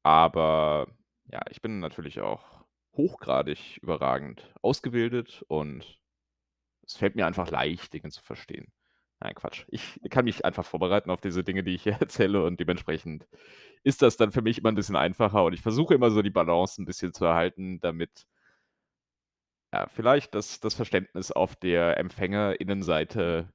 Aber 0.02 0.88
ja, 1.26 1.40
ich 1.50 1.62
bin 1.62 1.80
natürlich 1.80 2.20
auch 2.20 2.64
hochgradig 2.96 3.78
überragend 3.82 4.52
ausgebildet 4.62 5.44
und 5.48 6.00
es 6.86 6.96
fällt 6.96 7.16
mir 7.16 7.26
einfach 7.26 7.50
leicht, 7.50 7.92
Dinge 7.92 8.10
zu 8.10 8.22
verstehen. 8.22 8.72
Nein, 9.20 9.34
Quatsch. 9.34 9.64
Ich 9.68 10.00
kann 10.10 10.24
mich 10.26 10.44
einfach 10.44 10.66
vorbereiten 10.66 11.10
auf 11.10 11.20
diese 11.20 11.44
Dinge, 11.44 11.64
die 11.64 11.74
ich 11.74 11.82
hier 11.84 11.94
erzähle 12.00 12.44
und 12.44 12.60
dementsprechend 12.60 13.26
ist 13.84 14.02
das 14.02 14.16
dann 14.16 14.32
für 14.32 14.42
mich 14.42 14.58
immer 14.58 14.70
ein 14.72 14.74
bisschen 14.76 14.96
einfacher 14.96 15.44
und 15.44 15.52
ich 15.54 15.62
versuche 15.62 15.94
immer 15.94 16.10
so 16.10 16.22
die 16.22 16.30
Balance 16.30 16.80
ein 16.82 16.86
bisschen 16.86 17.12
zu 17.14 17.24
erhalten, 17.24 17.80
damit 17.80 18.26
ja, 19.72 19.88
vielleicht 19.88 20.34
das 20.34 20.60
das 20.60 20.74
Verständnis 20.74 21.32
auf 21.32 21.56
der 21.56 21.98
Empfängerinnenseite 21.98 23.52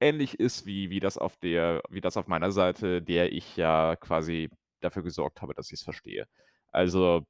ähnlich 0.00 0.38
ist 0.40 0.66
wie 0.66 0.90
wie 0.90 1.00
das 1.00 1.18
auf 1.18 1.36
der 1.38 1.82
wie 1.90 2.00
das 2.00 2.16
auf 2.16 2.26
meiner 2.28 2.52
Seite, 2.52 3.02
der 3.02 3.32
ich 3.32 3.56
ja 3.56 3.96
quasi 3.96 4.50
dafür 4.80 5.02
gesorgt 5.02 5.42
habe, 5.42 5.54
dass 5.54 5.68
ich 5.68 5.74
es 5.80 5.82
verstehe. 5.82 6.26
Also, 6.72 7.26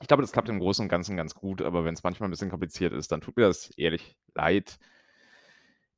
ich 0.00 0.08
glaube, 0.08 0.22
das 0.22 0.32
klappt 0.32 0.48
im 0.48 0.58
Großen 0.58 0.82
und 0.84 0.88
Ganzen 0.88 1.16
ganz 1.16 1.34
gut, 1.34 1.62
aber 1.62 1.84
wenn 1.84 1.94
es 1.94 2.02
manchmal 2.02 2.28
ein 2.28 2.30
bisschen 2.32 2.50
kompliziert 2.50 2.92
ist, 2.92 3.12
dann 3.12 3.20
tut 3.20 3.36
mir 3.36 3.46
das 3.46 3.70
ehrlich 3.76 4.16
leid. 4.34 4.78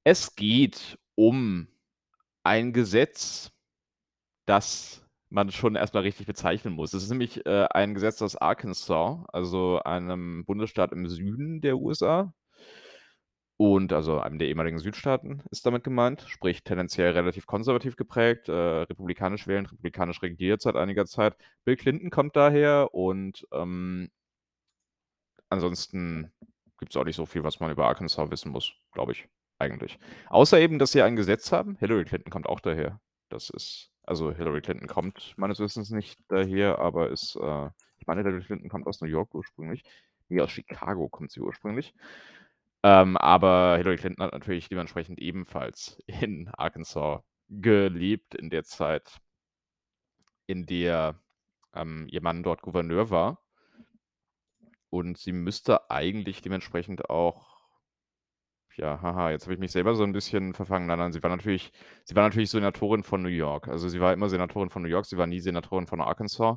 Es 0.04 0.34
geht 0.34 0.98
um 1.14 1.68
ein 2.44 2.72
Gesetz, 2.72 3.52
das 4.46 5.04
man 5.30 5.50
schon 5.50 5.76
erstmal 5.76 6.02
richtig 6.04 6.26
bezeichnen 6.26 6.74
muss. 6.74 6.94
Es 6.94 7.04
ist 7.04 7.10
nämlich, 7.10 7.46
äh, 7.46 7.66
ein 7.70 7.94
Gesetz 7.94 8.22
aus 8.22 8.36
Arkansas, 8.36 9.20
also 9.32 9.80
einem 9.84 10.44
Bundesstaat 10.46 10.92
im 10.92 11.08
Süden 11.08 11.60
der 11.62 11.78
USA. 11.78 12.34
Und 13.62 13.92
also 13.92 14.18
einem 14.18 14.40
der 14.40 14.48
ehemaligen 14.48 14.80
Südstaaten 14.80 15.40
ist 15.52 15.64
damit 15.64 15.84
gemeint, 15.84 16.24
sprich 16.26 16.64
tendenziell 16.64 17.12
relativ 17.12 17.46
konservativ 17.46 17.94
geprägt, 17.94 18.48
äh, 18.48 18.52
republikanisch 18.52 19.46
wählend, 19.46 19.70
republikanisch 19.70 20.20
regiert 20.20 20.60
seit 20.60 20.74
einiger 20.74 21.06
Zeit. 21.06 21.36
Bill 21.64 21.76
Clinton 21.76 22.10
kommt 22.10 22.34
daher 22.34 22.92
und, 22.92 23.46
ähm 23.52 24.10
ansonsten 25.48 26.32
gibt's 26.80 26.96
auch 26.96 27.04
nicht 27.04 27.14
so 27.14 27.24
viel, 27.24 27.44
was 27.44 27.60
man 27.60 27.70
über 27.70 27.86
Arkansas 27.86 28.32
wissen 28.32 28.50
muss, 28.50 28.74
glaube 28.90 29.12
ich, 29.12 29.28
eigentlich. 29.60 29.96
Außer 30.28 30.58
eben, 30.58 30.80
dass 30.80 30.90
sie 30.90 31.02
ein 31.02 31.14
Gesetz 31.14 31.52
haben. 31.52 31.76
Hillary 31.76 32.04
Clinton 32.04 32.32
kommt 32.32 32.48
auch 32.48 32.58
daher. 32.58 33.00
Das 33.28 33.48
ist 33.48 33.92
also 34.02 34.32
Hillary 34.32 34.62
Clinton 34.62 34.88
kommt 34.88 35.34
meines 35.36 35.60
Wissens 35.60 35.90
nicht 35.90 36.18
daher, 36.26 36.80
aber 36.80 37.10
ist, 37.10 37.36
äh 37.36 37.70
ich 38.00 38.08
meine, 38.08 38.22
Hillary 38.24 38.42
Clinton 38.42 38.68
kommt 38.68 38.88
aus 38.88 39.00
New 39.00 39.06
York 39.06 39.32
ursprünglich. 39.36 39.84
Ne, 40.28 40.40
aus 40.42 40.50
Chicago 40.50 41.08
kommt 41.08 41.30
sie 41.30 41.40
ursprünglich. 41.40 41.94
Ähm, 42.84 43.16
aber 43.16 43.76
Hillary 43.76 43.96
Clinton 43.96 44.24
hat 44.24 44.32
natürlich 44.32 44.68
dementsprechend 44.68 45.20
ebenfalls 45.20 45.98
in 46.06 46.48
Arkansas 46.56 47.22
gelebt 47.48 48.34
in 48.34 48.50
der 48.50 48.64
Zeit, 48.64 49.20
in 50.46 50.66
der, 50.66 51.20
ähm, 51.74 52.06
ihr 52.10 52.22
Mann 52.22 52.42
dort 52.42 52.62
Gouverneur 52.62 53.10
war. 53.10 53.38
Und 54.90 55.16
sie 55.18 55.32
müsste 55.32 55.90
eigentlich 55.90 56.42
dementsprechend 56.42 57.08
auch 57.08 57.52
ja, 58.76 59.00
haha, 59.02 59.30
jetzt 59.30 59.44
habe 59.44 59.54
ich 59.54 59.60
mich 59.60 59.72
selber 59.72 59.94
so 59.94 60.02
ein 60.04 60.12
bisschen 60.12 60.54
verfangen. 60.54 60.86
Nein, 60.86 60.98
nein, 60.98 61.12
sie 61.12 61.22
war 61.22 61.30
natürlich 61.30 61.72
sie 62.04 62.14
war 62.14 62.24
natürlich 62.24 62.50
Senatorin 62.50 63.02
von 63.02 63.22
New 63.22 63.28
York. 63.28 63.68
Also, 63.68 63.88
sie 63.88 64.00
war 64.00 64.12
immer 64.12 64.28
Senatorin 64.28 64.70
von 64.70 64.82
New 64.82 64.88
York, 64.88 65.06
sie 65.06 65.18
war 65.18 65.26
nie 65.26 65.40
Senatorin 65.40 65.86
von 65.86 66.00
Arkansas, 66.00 66.56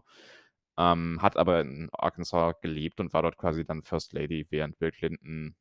ähm, 0.78 1.20
hat 1.22 1.38
aber 1.38 1.62
in 1.62 1.90
Arkansas 1.94 2.56
gelebt 2.62 3.00
und 3.00 3.14
war 3.14 3.24
dort 3.24 3.38
quasi 3.38 3.66
dann 3.66 3.84
First 3.84 4.14
Lady, 4.14 4.46
während 4.50 4.80
Bill 4.80 4.92
Clinton 4.92 5.56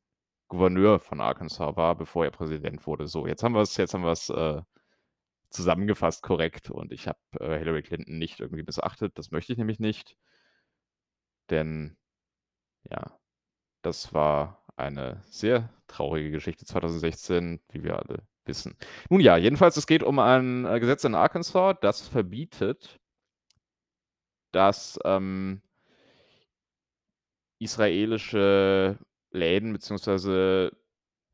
Gouverneur 0.47 0.99
von 0.99 1.21
Arkansas 1.21 1.75
war, 1.75 1.95
bevor 1.95 2.25
er 2.25 2.31
Präsident 2.31 2.85
wurde. 2.87 3.07
So, 3.07 3.27
jetzt 3.27 3.43
haben 3.43 3.55
wir's 3.55 3.77
jetzt 3.77 3.93
haben 3.93 4.03
wir's, 4.03 4.29
äh, 4.29 4.61
zusammengefasst 5.49 6.23
korrekt 6.23 6.69
und 6.71 6.91
ich 6.91 7.07
habe, 7.07 7.19
äh, 7.39 7.57
Hillary 7.59 7.83
Clinton 7.83 8.17
nicht 8.17 8.39
irgendwie 8.41 8.63
missachtet. 8.63 9.17
Das 9.17 9.31
möchte 9.31 9.53
ich 9.53 9.57
nämlich 9.59 9.79
nicht. 9.79 10.17
Denn 11.49 11.97
ja, 12.89 13.19
das 13.81 14.13
war 14.13 14.63
eine 14.77 15.23
sehr 15.27 15.69
traurige 15.87 16.31
Geschichte 16.31 16.65
2016, 16.65 17.61
wie 17.71 17.83
wir 17.83 17.97
alle 17.97 18.27
wissen. 18.45 18.75
Nun 19.09 19.21
ja, 19.21 19.37
jedenfalls, 19.37 19.77
es 19.77 19.87
geht 19.87 20.03
um 20.03 20.19
ein, 20.19 20.65
äh, 20.65 20.79
Gesetz 20.79 21.03
in 21.03 21.15
Arkansas, 21.15 21.77
das 21.81 22.07
verbietet 22.07 22.99
dass, 24.55 24.97
ähm 25.03 25.61
israelische 27.59 28.97
Läden 29.35 29.73
beziehungsweise 29.73 30.71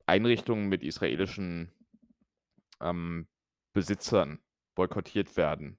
Einrichtungen 0.06 0.68
mit 0.70 0.84
israelischen, 0.84 1.72
ähm, 2.82 3.28
Besitzern 3.74 4.40
boykottiert 4.76 5.38
werden 5.38 5.78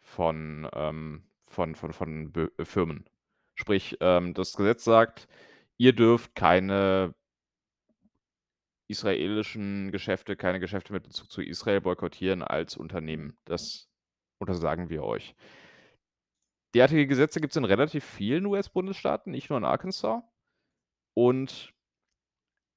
von, 0.00 0.68
ähm 0.72 1.24
von 1.42 1.74
von 1.74 1.92
von 1.92 2.32
Bö 2.32 2.48
Firmen. 2.64 3.04
Sprich, 3.54 3.98
ähm, 4.00 4.34
das 4.34 4.54
Gesetz 4.54 4.84
sagt 4.84 5.28
ihr 5.76 5.92
dürft 5.94 6.34
keine 6.34 7.14
israelischen 8.88 9.90
Geschäfte 9.92 10.36
keine 10.36 10.60
Geschäfte 10.60 10.92
mit 10.92 11.04
Bezug 11.04 11.30
zu 11.30 11.42
Israel 11.42 11.80
boykottieren 11.80 12.42
als 12.42 12.76
Unternehmen. 12.76 13.36
Das 13.44 13.88
untersagen 14.38 14.88
wir 14.88 15.02
euch. 15.04 15.34
Derartige 16.74 17.06
Gesetze 17.06 17.40
gibt 17.40 17.52
es 17.52 17.56
in 17.56 17.64
relativ 17.64 18.04
vielen 18.04 18.46
US-Bundesstaaten, 18.46 19.30
nicht 19.30 19.50
nur 19.50 19.58
in 19.58 19.64
Arkansas. 19.64 20.22
Und 21.14 21.72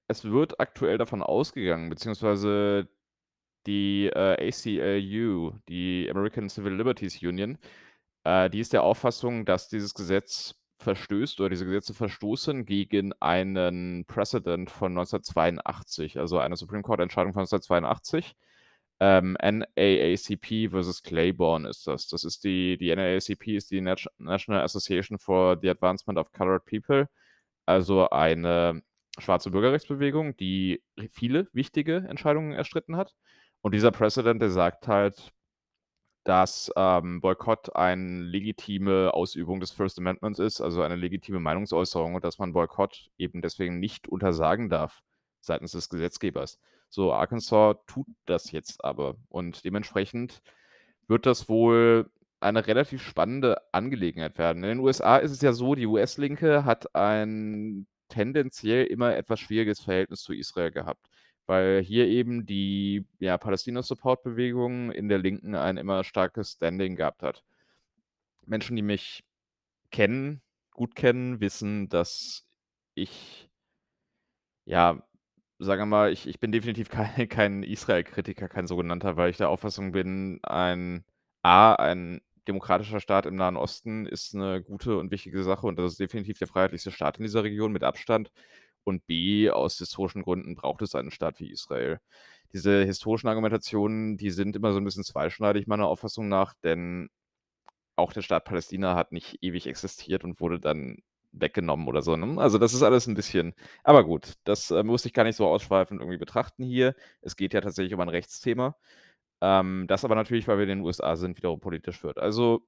es 0.07 0.25
wird 0.25 0.59
aktuell 0.59 0.97
davon 0.97 1.23
ausgegangen, 1.23 1.89
beziehungsweise 1.89 2.87
die, 3.65 4.07
äh, 4.07 4.49
ACLU, 4.49 5.53
die 5.69 6.09
American 6.09 6.49
Civil 6.49 6.73
Liberties 6.73 7.21
Union, 7.21 7.57
äh, 8.23 8.49
die 8.49 8.59
ist 8.59 8.73
der 8.73 8.83
Auffassung, 8.83 9.45
dass 9.45 9.69
dieses 9.69 9.93
Gesetz 9.93 10.55
verstößt 10.79 11.39
oder 11.39 11.49
diese 11.49 11.65
Gesetze 11.65 11.93
verstoßen 11.93 12.65
gegen 12.65 13.13
einen 13.21 14.05
Precedent 14.05 14.69
von 14.69 14.93
1982, 14.93 16.19
also 16.19 16.39
eine 16.39 16.57
Supreme 16.57 16.83
Court-Entscheidung 16.83 17.33
von 17.33 17.41
1982. 17.41 18.35
Ähm, 18.99 19.35
NAACP 19.41 20.69
versus 20.69 21.03
Claiborne 21.03 21.67
ist 21.67 21.85
das. 21.87 22.07
Das 22.07 22.23
ist 22.23 22.43
die 22.45 22.77
die 22.77 22.95
NAACP 22.95 23.55
ist 23.57 23.71
die 23.71 23.81
Nat 23.81 24.07
National 24.17 24.63
Association 24.63 25.17
for 25.17 25.57
the 25.61 25.69
Advancement 25.69 26.17
of 26.17 26.31
Colored 26.31 26.65
People, 26.65 27.07
also 27.65 28.09
eine 28.09 28.81
schwarze 29.17 29.51
Bürgerrechtsbewegung, 29.51 30.35
die 30.37 30.83
viele 31.11 31.47
wichtige 31.53 32.05
Entscheidungen 32.09 32.53
erstritten 32.53 32.97
hat. 32.97 33.15
Und 33.61 33.73
dieser 33.73 33.91
Precedent, 33.91 34.41
der 34.41 34.51
sagt 34.51 34.87
halt 34.87 35.33
dass, 36.25 36.71
ähm, 36.75 37.21
Boykott 37.21 37.75
eine 37.75 38.23
legitime 38.23 39.13
Ausübung 39.13 39.59
des 39.59 39.71
First 39.71 39.99
Amendments 39.99 40.39
ist, 40.39 40.59
also 40.59 40.81
eine 40.81 40.95
legitime 40.95 41.39
Meinungsäußerung 41.39 42.15
und 42.15 42.23
dass 42.23 42.39
man 42.39 42.51
Boykott 42.51 43.11
eben 43.19 43.43
deswegen 43.43 43.79
nicht 43.79 44.07
untersagen 44.07 44.67
darf 44.67 45.03
seitens 45.39 45.73
des 45.73 45.87
Gesetzgebers. 45.87 46.59
So, 46.89 47.13
Arkansas 47.13 47.77
tut 47.85 48.07
das 48.25 48.51
jetzt 48.51 48.83
aber 48.83 49.17
und 49.29 49.63
dementsprechend 49.65 50.41
wird 51.07 51.27
das 51.27 51.47
wohl 51.47 52.09
eine 52.45 52.67
relativ 52.67 53.01
spannende 53.03 53.57
Angelegenheit 53.73 54.37
werden. 54.37 54.63
In 54.63 54.69
den 54.69 54.79
USA 54.79 55.17
ist 55.17 55.31
es 55.31 55.41
ja 55.41 55.53
so, 55.53 55.75
die 55.75 55.87
US-Linke 55.87 56.65
hat 56.65 56.95
ein 56.95 57.87
tendenziell 58.09 58.85
immer 58.85 59.15
etwas 59.15 59.39
schwieriges 59.39 59.81
Verhältnis 59.81 60.21
zu 60.21 60.33
Israel 60.33 60.71
gehabt 60.71 61.07
weil 61.47 61.81
hier 61.83 62.07
eben 62.07 62.45
die, 62.45 63.05
ja, 63.19 63.37
Palästina-Support-Bewegung 63.37 64.91
in 64.91 65.09
der 65.09 65.19
Linken 65.19 65.55
ein 65.55 65.77
immer 65.77 66.03
starkes 66.03 66.53
Standing 66.53 66.95
gehabt 66.95 67.21
hat. 67.23 67.43
Menschen, 68.45 68.75
die 68.75 68.81
mich 68.81 69.23
kennen, 69.91 70.41
gut 70.71 70.95
kennen, 70.95 71.39
wissen, 71.41 71.89
dass 71.89 72.45
ich 72.95 73.49
ja, 74.65 75.01
sagen 75.59 75.81
wir 75.83 75.85
mal, 75.87 76.11
ich 76.11 76.27
ich 76.27 76.39
bin 76.39 76.51
definitiv 76.51 76.89
kein 76.89 77.29
kein 77.29 77.63
Israel-Kritiker, 77.63 78.49
kein 78.49 78.67
sogenannter, 78.67 79.17
weil 79.17 79.29
ich 79.31 79.37
der 79.37 79.49
Auffassung 79.49 79.91
bin, 79.91 80.39
ein 80.43 81.05
A, 81.43 81.75
ein 81.75 82.21
demokratischer 82.47 82.99
Staat 82.99 83.25
im 83.25 83.35
Nahen 83.35 83.57
Osten 83.57 84.05
ist 84.05 84.35
eine 84.35 84.61
gute 84.63 84.97
und 84.97 85.11
wichtige 85.11 85.43
Sache 85.43 85.67
und 85.67 85.77
das 85.79 85.93
ist 85.93 85.99
definitiv 85.99 86.37
der 86.39 86.47
freiheitlichste 86.47 86.91
Staat 86.91 87.17
in 87.17 87.23
dieser 87.23 87.43
Region 87.43 87.71
mit 87.71 87.83
Abstand. 87.83 88.31
und 88.85 89.05
B, 89.07 89.49
aus 89.51 89.77
historischen 89.79 90.23
Gründen 90.23 90.55
braucht 90.55 90.81
es 90.83 90.95
einen 90.95 91.11
Staat 91.11 91.39
wie 91.41 91.51
Israel. 91.51 91.99
Diese 92.53 92.83
historischen 92.85 93.27
Argumentationen, 93.27 94.17
die 94.17 94.31
sind 94.31 94.55
immer 94.55 94.73
so 94.73 94.79
'n 94.79 94.85
bisschen 94.85 95.03
zweischneidig 95.03 95.67
meiner 95.67 95.87
Auffassung 95.87 96.29
nach, 96.29 96.53
denn 96.63 97.09
auch 97.95 98.13
der 98.13 98.21
Staat 98.21 98.45
Palästina 98.45 98.95
hat 98.95 99.11
nicht 99.11 99.39
ewig 99.41 99.67
existiert 99.67 100.23
und 100.23 100.39
wurde 100.41 100.59
dann 100.59 100.97
weggenommen 101.31 101.87
oder 101.87 102.01
so, 102.01 102.15
ne? 102.17 102.39
Also, 102.41 102.57
das 102.57 102.73
ist 102.73 102.83
alles 102.83 103.07
'n 103.07 103.15
bisschen 103.15 103.53
aber 103.83 104.03
gut, 104.05 104.33
das, 104.45 104.71
äh, 104.71 104.83
muss 104.83 105.05
ich 105.05 105.13
gar 105.13 105.23
nicht 105.25 105.35
so 105.37 105.47
ausschweifend 105.47 106.01
irgendwie 106.01 106.17
betrachten 106.17 106.63
hier. 106.63 106.95
Es 107.21 107.35
geht 107.35 107.53
ja 107.53 107.61
tatsächlich 107.61 107.93
um 107.93 107.99
ein 108.01 108.09
Rechtsthema, 108.09 108.75
ähm, 109.41 109.85
das 109.87 110.05
aber 110.05 110.15
natürlich, 110.15 110.47
weil 110.47 110.57
wir 110.57 110.63
in 110.63 110.69
den 110.79 110.81
USA 110.81 111.15
sind, 111.15 111.37
wiederum 111.37 111.59
politisch 111.59 112.03
wird. 112.03 112.19
Also 112.19 112.65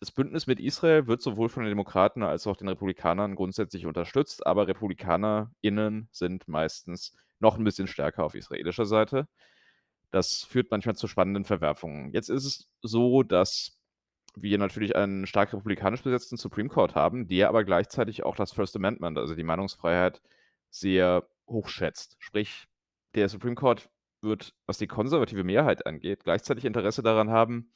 das 0.00 0.10
Bündnis 0.10 0.46
mit 0.46 0.58
Israel 0.60 1.06
wird 1.06 1.22
sowohl 1.22 1.48
von 1.48 1.62
den 1.62 1.70
Demokraten 1.70 2.22
als 2.22 2.46
auch 2.46 2.56
den 2.56 2.68
Republikanern 2.68 3.34
grundsätzlich 3.36 3.86
unterstützt, 3.86 4.46
aber 4.46 4.66
RepublikanerInnen 4.66 6.08
sind 6.10 6.48
meistens 6.48 7.12
noch 7.38 7.56
'n 7.58 7.64
bisschen 7.64 7.86
stärker 7.86 8.24
auf 8.24 8.34
israelischer 8.34 8.86
Seite. 8.86 9.28
Das 10.12 10.44
führt 10.48 10.70
manchmal 10.70 10.96
zu 10.96 11.08
spannenden 11.08 11.44
Verwerfungen. 11.44 12.12
Jetzt 12.12 12.30
ist 12.30 12.44
es 12.46 12.70
so, 12.82 13.22
dass 13.22 13.80
wir 14.36 14.58
natürlich 14.58 14.96
einen 14.96 15.26
stark 15.26 15.52
republikanisch 15.54 16.02
besetzten 16.02 16.36
Supreme 16.38 16.68
Court 16.70 16.94
haben, 16.94 17.28
der 17.28 17.48
aber 17.48 17.64
gleichzeitig 17.64 18.24
auch 18.24 18.36
das 18.36 18.52
First 18.52 18.76
Amendment, 18.76 19.18
also 19.18 19.34
die 19.34 19.44
Meinungsfreiheit, 19.44 20.22
sehr 20.70 21.28
hoch 21.48 21.68
schätzt. 21.68 22.16
Sprich, 22.20 22.66
der 23.14 23.28
Supreme 23.28 23.56
Court 23.56 23.90
wird, 24.22 24.54
was 24.66 24.78
die 24.78 24.86
konservative 24.88 25.44
Mehrheit 25.44 25.86
angeht, 25.86 26.24
gleichzeitig 26.24 26.64
Interesse 26.64 27.02
daran 27.02 27.30
haben, 27.30 27.72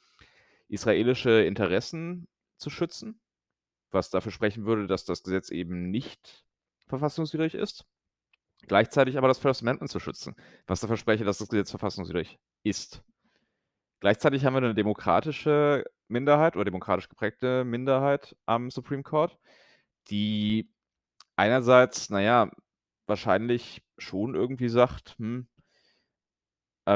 israelische 0.69 1.43
Interessen 1.43 2.27
zu 2.57 2.69
schützen, 2.71 3.21
was 3.91 4.09
dafür 4.11 4.31
sprechen 4.33 4.65
würde, 4.65 4.87
dass 4.87 5.05
das 5.05 5.23
Gesetz 5.23 5.49
eben 5.51 5.91
nicht 5.91 6.45
verfassungswidrig 6.87 7.55
ist. 7.55 7.85
Gleichzeitig 8.67 9.17
aber 9.17 9.27
das 9.29 9.39
First 9.39 9.61
Amendment 9.63 9.91
zu 9.91 9.99
schützen, 10.01 10.35
was 10.67 10.81
dafür 10.81 10.97
spreche, 10.97 11.25
dass 11.25 11.39
das 11.39 11.49
Gesetz 11.49 11.71
verfassungswidrig 11.71 12.39
ist. 12.63 13.03
Gleichzeitig 14.01 14.45
haben 14.45 14.53
wir 14.55 14.61
'ne 14.61 14.75
demokratische 14.75 15.85
Minderheit 16.07 16.55
oder 16.55 16.65
demokratisch 16.65 17.09
geprägte 17.09 17.63
Minderheit 17.65 18.35
am 18.45 18.69
Supreme 18.71 19.03
Court, 19.03 19.37
die 20.11 20.71
einerseits, 21.37 22.09
na 22.11 22.21
ja, 22.21 22.51
wahrscheinlich 23.07 23.83
schon 23.99 24.35
irgendwie 24.35 24.69
sagt: 24.69 25.15
„Hm“ 25.19 25.47
„äh, 25.56 25.56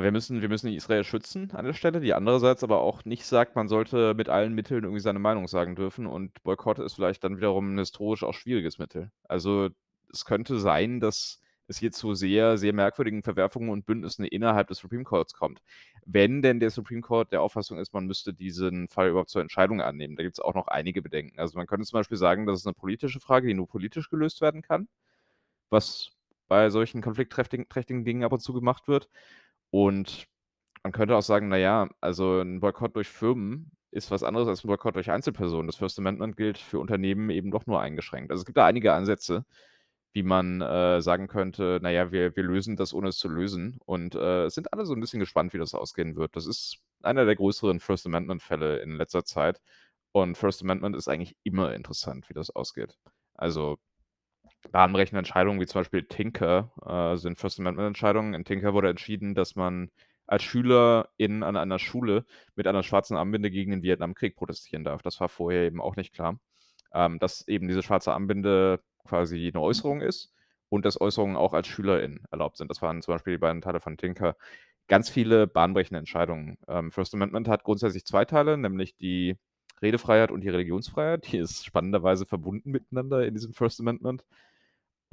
wir 0.04 0.12
müssen 0.14 0.42
wir 0.42 0.48
müssen 0.48 0.72
Israel 0.72 1.04
schützen 1.04 1.52
an 1.52 1.66
der 1.66 1.74
Stelle“, 1.74 2.00
die 2.00 2.14
andererseits 2.14 2.64
aber 2.64 2.80
auch 2.80 3.04
nicht 3.04 3.26
sagt, 3.26 3.56
man 3.58 3.68
sollte 3.68 4.14
mit 4.14 4.30
allen 4.30 4.54
Mitteln 4.54 4.84
irgendwie 4.86 5.02
seine 5.02 5.20
Meinung 5.20 5.48
sagen 5.50 5.76
dürfen 5.76 6.08
und 6.08 6.42
Boykott 6.44 6.80
ist 6.80 6.94
vielleicht 6.94 7.26
dann 7.26 7.36
wiederum 7.36 7.74
'n 7.76 7.78
historisch 7.78 8.24
auch 8.24 8.34
schwieriges 8.34 8.80
Mittel. 8.80 9.12
Also, 9.28 9.68
es 10.14 10.24
könnte 10.24 10.60
sein, 10.60 11.02
dass 11.02 11.42
es 11.68 11.78
hier 11.78 11.92
zu 11.92 12.14
sehr, 12.14 12.58
sehr 12.58 12.72
merkwürdigen 12.74 13.22
Verwerfungen 13.22 13.70
und 13.70 13.86
Bündnissen 13.86 14.24
innerhalb 14.26 14.68
des 14.70 14.78
Supreme 14.80 15.04
Courts 15.04 15.34
kommt. 15.34 15.62
Wenn 16.06 16.42
denn 16.42 16.60
der 16.62 16.70
Supreme 16.72 17.02
Court 17.02 17.32
der 17.34 17.42
Auffassung 17.42 17.78
ist, 17.78 17.94
man 17.94 18.08
müsste 18.08 18.34
diesen 18.34 18.88
Fall 18.88 19.10
überhaupt 19.10 19.30
zur 19.30 19.42
Entscheidung 19.42 19.82
annehmen, 19.82 20.16
da 20.16 20.24
gibt's 20.24 20.40
auch 20.40 20.54
noch 20.56 20.68
einige 20.68 21.02
Bedenken. 21.02 21.38
Also, 21.38 21.58
man 21.58 21.68
könnte 21.68 21.86
zum 21.86 21.98
Beispiel 22.00 22.18
sagen, 22.18 22.46
das 22.46 22.60
ist 22.60 22.66
'ne 22.66 22.74
politische 22.74 23.20
Frage, 23.20 23.48
die 23.48 23.54
nur 23.56 23.68
politisch 23.68 24.10
gelöst 24.10 24.40
werden 24.40 24.62
kann, 24.62 24.88
was 25.70 26.12
bei 26.50 26.70
solchen 26.70 27.02
konfliktträchtigen 27.02 27.70
trächtigen 27.70 28.06
Dingen 28.06 28.24
ab 28.26 28.34
und 28.34 28.42
zu 28.42 28.54
gemacht 28.54 28.88
wird. 28.88 29.10
Und 29.74 30.28
man 30.84 30.94
könnte 30.94 31.16
auch 31.18 31.22
sagen, 31.24 31.50
na 31.50 31.58
ja, 31.58 31.90
also 32.02 32.40
'n 32.42 32.60
Boykott 32.62 32.96
durch 32.96 33.10
Firmen 33.10 33.72
ist 33.92 34.12
was 34.12 34.24
anderes 34.24 34.48
als 34.50 34.64
'n 34.66 34.68
Boykott 34.68 34.96
durch 34.96 35.12
Einzelpersonen. 35.12 35.68
Das 35.68 35.78
First 35.78 36.00
Amendment 36.00 36.38
gilt 36.38 36.58
für 36.60 36.80
Unternehmen 36.80 37.30
eben 37.32 37.52
doch 37.52 37.66
nur 37.68 37.82
eingeschränkt. 37.82 38.32
Also, 38.32 38.42
es 38.42 38.46
gibt 38.46 38.58
da 38.58 38.66
einige 38.68 38.94
Ansätze, 38.94 39.46
wie 40.14 40.24
man, 40.24 40.62
äh, 40.62 41.02
sagen 41.02 41.28
könnte: 41.28 41.80
„Na 41.84 41.92
ja, 41.92 42.12
wir 42.12 42.36
wir 42.36 42.44
lösen 42.44 42.78
das, 42.78 42.94
ohne 42.94 43.10
es 43.10 43.18
zu 43.20 43.30
lösen.“ 43.30 43.80
Und, 43.86 44.16
äh, 44.16 44.50
sind 44.50 44.74
alle 44.74 44.86
so 44.86 44.94
'n 44.96 45.02
bisschen 45.02 45.20
gespannt, 45.22 45.54
wie 45.54 45.60
das 45.60 45.76
ausgehen 45.76 46.16
wird. 46.18 46.36
Das 46.38 46.48
ist 46.48 46.80
einer 47.04 47.26
der 47.26 47.36
größeren 47.38 47.80
First 47.82 48.06
Amendment-Fälle 48.08 48.80
in 48.80 48.98
letzter 48.98 49.26
Zeit 49.26 49.62
und 50.14 50.38
First 50.38 50.64
Amendment 50.64 50.96
ist 50.98 51.08
eigentlich 51.10 51.36
immer 51.44 51.74
interessant, 51.76 52.30
wie 52.30 52.34
das 52.36 52.52
ausgeht. 52.52 52.98
Also, 53.36 53.78
bahnbrechende 54.72 55.20
Entscheidungen 55.20 55.60
wie 55.60 55.66
zum 55.68 55.82
Beispiel 55.82 56.04
Tinker, 56.04 56.72
äh, 56.86 57.18
sind 57.18 57.38
First 57.38 57.60
Amendment-Entscheidungen. 57.60 58.34
In 58.34 58.46
Tinker 58.46 58.74
wurde 58.74 58.90
entschieden, 58.90 59.36
dass 59.36 59.56
man 59.56 59.90
als 60.28 60.44
Schülerin 60.44 61.44
an 61.44 61.58
einer 61.58 61.80
Schule 61.80 62.26
mit 62.56 62.68
einer 62.68 62.84
schwarzen 62.84 63.18
Armbinde 63.18 63.52
gegen 63.52 63.72
den 63.72 63.84
Vietnamkrieg 63.84 64.36
protestieren 64.36 64.84
darf. 64.84 65.02
Das 65.02 65.20
war 65.20 65.30
vorher 65.30 65.64
eben 65.64 65.82
auch 65.82 65.96
nicht 65.98 66.14
klar, 66.14 66.40
ähm, 66.94 67.20
dass 67.20 67.48
eben 67.48 67.68
diese 67.68 67.84
schwarze 67.84 68.14
Armbinde 68.14 68.82
quasi 69.08 69.52
'ne 69.54 69.60
Äußerung 69.62 70.02
ist 70.02 70.34
und 70.70 70.86
dass 70.86 71.00
Äußerungen 71.02 71.36
auch 71.38 71.54
als 71.54 71.68
Schülerin 71.68 72.22
erlaubt 72.32 72.58
sind. 72.58 72.70
Das 72.72 72.82
waren 72.82 73.02
zum 73.02 73.16
Beispiel 73.16 73.34
die 73.34 73.40
beiden 73.40 73.62
Teile 73.62 73.80
von 73.82 73.98
Tinker. 73.98 74.36
Ganz 74.88 75.10
viele 75.10 75.48
bahnbrechende 75.48 76.00
Entscheidungen. 76.00 76.58
Ähm, 76.68 76.92
First 76.92 77.14
Amendment 77.16 77.48
hat 77.48 77.64
grundsätzlich 77.64 78.06
2 78.06 78.26
Teile, 78.26 78.58
nämlich 78.58 78.96
die 78.98 79.38
Redefreiheit 79.82 80.32
und 80.32 80.42
die 80.42 80.50
Religionsfreiheit. 80.50 81.32
Die 81.32 81.38
ist 81.38 81.66
spannenderweise 81.66 82.26
verbunden 82.26 82.72
miteinander 82.72 83.26
in 83.26 83.34
diesem 83.34 83.54
First 83.54 83.80
Amendment. 83.80 84.24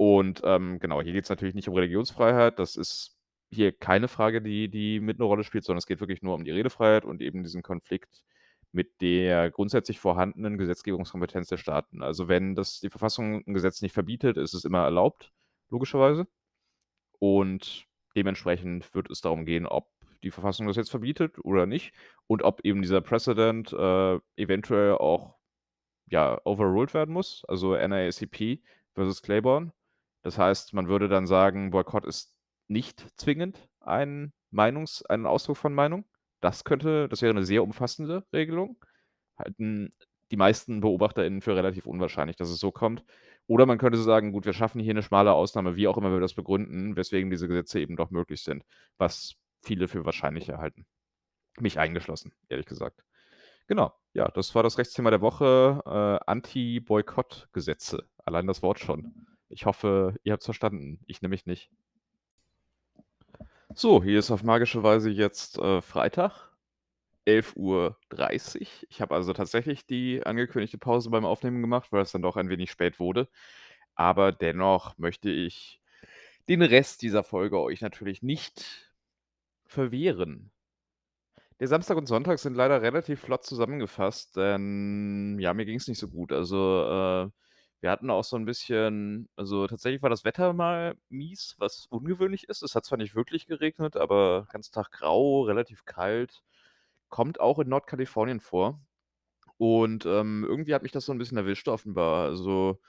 Und, 0.01 0.41
ähm, 0.45 0.79
genau, 0.79 1.01
hier 1.01 1.11
geht's 1.11 1.27
natürlich 1.29 1.55
nicht 1.55 1.67
um 1.67 1.73
Religionsfreiheit. 1.75 2.57
Das 2.57 2.77
ist 2.77 3.17
hier 3.51 3.73
keine 3.73 4.07
Frage, 4.07 4.41
die 4.41 4.69
die 4.69 5.01
mit 5.01 5.19
'ne 5.19 5.25
Rolle 5.25 5.43
spielt, 5.43 5.65
sondern 5.65 5.79
es 5.79 5.87
geht 5.87 5.99
wirklich 5.99 6.21
nur 6.21 6.35
um 6.35 6.45
die 6.45 6.51
Redefreiheit 6.51 7.03
und 7.03 7.21
eben 7.21 7.43
diesen 7.43 7.63
Konflikt 7.63 8.23
mit 8.71 9.01
der 9.01 9.51
grundsätzlich 9.51 9.99
vorhandenen 9.99 10.57
Gesetzgebungskompetenz 10.57 11.49
der 11.49 11.57
Staaten. 11.57 12.01
Also, 12.01 12.29
wenn 12.29 12.55
das 12.55 12.79
die 12.79 12.89
Verfassung 12.89 13.43
'n 13.45 13.53
Gesetz 13.53 13.81
nicht 13.81 13.91
verbietet, 13.93 14.37
ist 14.37 14.53
es 14.53 14.63
immer 14.63 14.83
erlaubt, 14.85 15.33
logischerweise. 15.69 16.27
Und 17.19 17.85
dementsprechend 18.15 18.93
wird 18.95 19.11
es 19.11 19.21
darum 19.21 19.45
gehen, 19.45 19.65
ob 19.67 19.89
die 20.23 20.31
Verfassung 20.31 20.67
das 20.67 20.77
jetzt 20.77 20.91
verbietet 20.91 21.39
oder 21.45 21.65
nicht 21.67 21.93
und 22.27 22.43
ob 22.43 22.61
eben 22.65 22.81
dieser 22.83 23.01
Precedent, 23.01 23.73
äh, 23.73 24.19
eventuell 24.37 24.93
auch, 24.93 25.35
ja, 26.07 26.39
overruled 26.45 26.93
werden 26.95 27.13
muss, 27.13 27.45
also 27.47 27.75
NAACP 27.75 28.61
versus 28.95 29.21
Claiborne. 29.23 29.73
Das 30.25 30.37
heißt, 30.37 30.73
man 30.73 30.87
würde 30.89 31.07
dann 31.07 31.27
sagen, 31.27 31.71
Boykott 31.71 32.05
ist 32.05 32.35
nicht 32.67 33.05
zwingend 33.19 33.67
ein 33.79 34.33
Meinungs 34.51 35.03
ein 35.05 35.25
Ausdruck 35.25 35.57
von 35.57 35.73
Meinung. 35.73 36.05
Das 36.41 36.63
könnte 36.63 37.07
das 37.09 37.21
wäre 37.21 37.33
'ne 37.33 37.43
sehr 37.45 37.63
umfassende 37.63 38.25
Regelung. 38.33 38.77
Halten 39.37 39.91
die 40.31 40.37
meisten 40.37 40.81
BeobachterInnen 40.81 41.41
für 41.41 41.55
relativ 41.55 41.85
unwahrscheinlich, 41.87 42.35
dass 42.37 42.49
es 42.49 42.59
so 42.59 42.71
kommt. 42.71 43.03
Oder 43.47 43.65
man 43.65 43.77
könnte 43.79 43.97
sagen: 43.99 44.31
„Gut, 44.33 44.45
wir 44.45 44.53
schaffen 44.53 44.81
hier 44.81 44.93
'ne 44.93 45.03
schmale 45.03 45.33
Ausnahme“, 45.33 45.75
wie 45.75 45.87
auch 45.87 45.97
immer 45.97 46.11
wir 46.11 46.19
das 46.19 46.33
begründen, 46.35 46.95
weswegen 46.95 47.29
diese 47.31 47.47
Gesetze 47.47 47.79
eben 47.79 47.95
doch 47.97 48.11
möglich 48.11 48.43
sind, 48.43 48.63
was 48.97 49.35
viele 49.61 49.87
für 49.87 50.05
wahrscheinlicher 50.05 50.57
halten. 50.59 50.85
Mich 51.59 51.79
eingeschlossen, 51.79 52.33
ehrlich 52.49 52.67
gesagt. 52.67 53.03
Genau, 53.67 53.93
ja, 54.13 54.29
das 54.29 54.55
war 54.55 54.63
das 54.63 54.77
Rechtsthema 54.79 55.11
der 55.11 55.21
Woche, 55.21 55.81
äh, 55.85 56.25
Anti-Boykott-Gesetze. 56.31 58.07
Allein 58.25 58.47
das 58.47 58.63
Wort 58.63 58.79
schon. 58.79 59.27
Ich 59.51 59.65
hoffe, 59.65 60.15
ihr 60.23 60.33
habt's 60.33 60.45
verstanden. 60.45 60.99
Ich 61.07 61.21
nämlich 61.21 61.45
nicht. 61.47 61.69
So, 63.75 64.03
hier 64.03 64.19
ist 64.19 64.31
auf 64.31 64.43
magische 64.43 64.83
Weise 64.83 65.09
jetzt, 65.09 65.57
äh, 65.59 65.81
Freitag, 65.81 66.51
11:30 67.25 68.87
Ich 68.89 69.01
habe 69.01 69.15
also 69.15 69.33
tatsächlich 69.33 69.85
die 69.85 70.25
angekündigte 70.25 70.77
Pause 70.79 71.09
beim 71.11 71.25
Aufnehmen 71.25 71.61
gemacht, 71.61 71.91
weil 71.91 72.01
es 72.03 72.11
dann 72.11 72.21
doch 72.23 72.37
ein 72.37 72.49
wenig 72.49 72.71
spät 72.71 72.99
wurde. 72.99 73.27
Aber 73.95 74.31
dennoch 74.31 74.97
möchte 74.97 75.29
ich 75.31 75.81
den 76.49 76.61
Rest 76.63 77.01
dieser 77.03 77.23
Folge 77.23 77.59
euch 77.61 77.81
natürlich 77.81 78.23
nicht 78.23 78.93
verwehren. 79.67 80.51
Der 81.59 81.67
Samstag 81.67 81.97
und 81.97 82.05
Sonntag 82.07 82.39
sind 82.39 82.55
leider 82.55 82.81
relativ 82.81 83.19
flott 83.21 83.43
zusammengefasst, 83.43 84.37
denn, 84.37 85.37
ja, 85.39 85.53
mir 85.53 85.65
ging's 85.65 85.87
nicht 85.89 85.99
so 85.99 86.07
gut. 86.07 86.31
Also, 86.31 87.27
äh, 87.27 87.29
wir 87.81 87.91
hatten 87.91 88.09
auch 88.11 88.23
so 88.25 88.37
'n 88.37 88.45
bisschen 88.45 89.29
also, 89.37 89.67
tatsächlich 89.67 90.01
war 90.03 90.09
das 90.11 90.25
Wetter 90.25 90.53
mal 90.53 90.95
mies, 91.09 91.55
was 91.59 91.87
ungewöhnlich 91.89 92.49
ist. 92.49 92.63
Es 92.63 92.75
hat 92.75 92.85
zwar 92.85 92.97
nicht 92.99 93.15
wirklich 93.15 93.47
geregnet, 93.47 93.97
aber 93.97 94.47
ganzen 94.51 94.73
Tag 94.73 94.91
grau, 94.91 95.43
relativ 95.43 95.85
kalt. 95.85 96.43
Kommt 97.09 97.39
auch 97.41 97.59
in 97.59 97.69
Nordkalifornien 97.69 98.39
vor. 98.41 98.81
Und, 99.57 100.05
ähm, 100.07 100.45
irgendwie 100.47 100.75
hat 100.75 100.83
mich 100.83 100.91
das 100.93 101.05
so 101.05 101.13
'n 101.13 101.19
bisschen 101.19 101.37
erwischt 101.37 101.67
offenbar. 101.69 102.25
Also, 102.27 102.79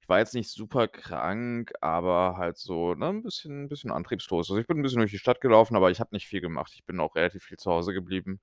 ich 0.00 0.08
war 0.10 0.18
jetzt 0.20 0.34
nicht 0.34 0.50
super 0.50 0.88
krank, 0.88 1.72
aber 1.82 2.36
halt 2.38 2.58
so, 2.58 2.94
ne, 2.94 3.08
'n 3.10 3.22
bisschen 3.24 3.68
bisschen 3.68 3.92
antriebslos. 3.92 4.50
Also, 4.50 4.60
ich 4.60 4.66
bin 4.68 4.78
'n 4.78 4.82
bisschen 4.82 5.00
durch 5.00 5.12
die 5.12 5.18
Stadt 5.20 5.40
gelaufen, 5.42 5.76
aber 5.76 5.90
ich 5.92 6.00
habe 6.00 6.10
nicht 6.14 6.28
viel 6.28 6.40
gemacht. 6.42 6.72
Ich 6.76 6.84
bin 6.86 7.00
auch 7.00 7.16
relativ 7.16 7.44
viel 7.44 7.58
zu 7.58 7.70
Hause 7.72 7.94
geblieben, 7.94 8.40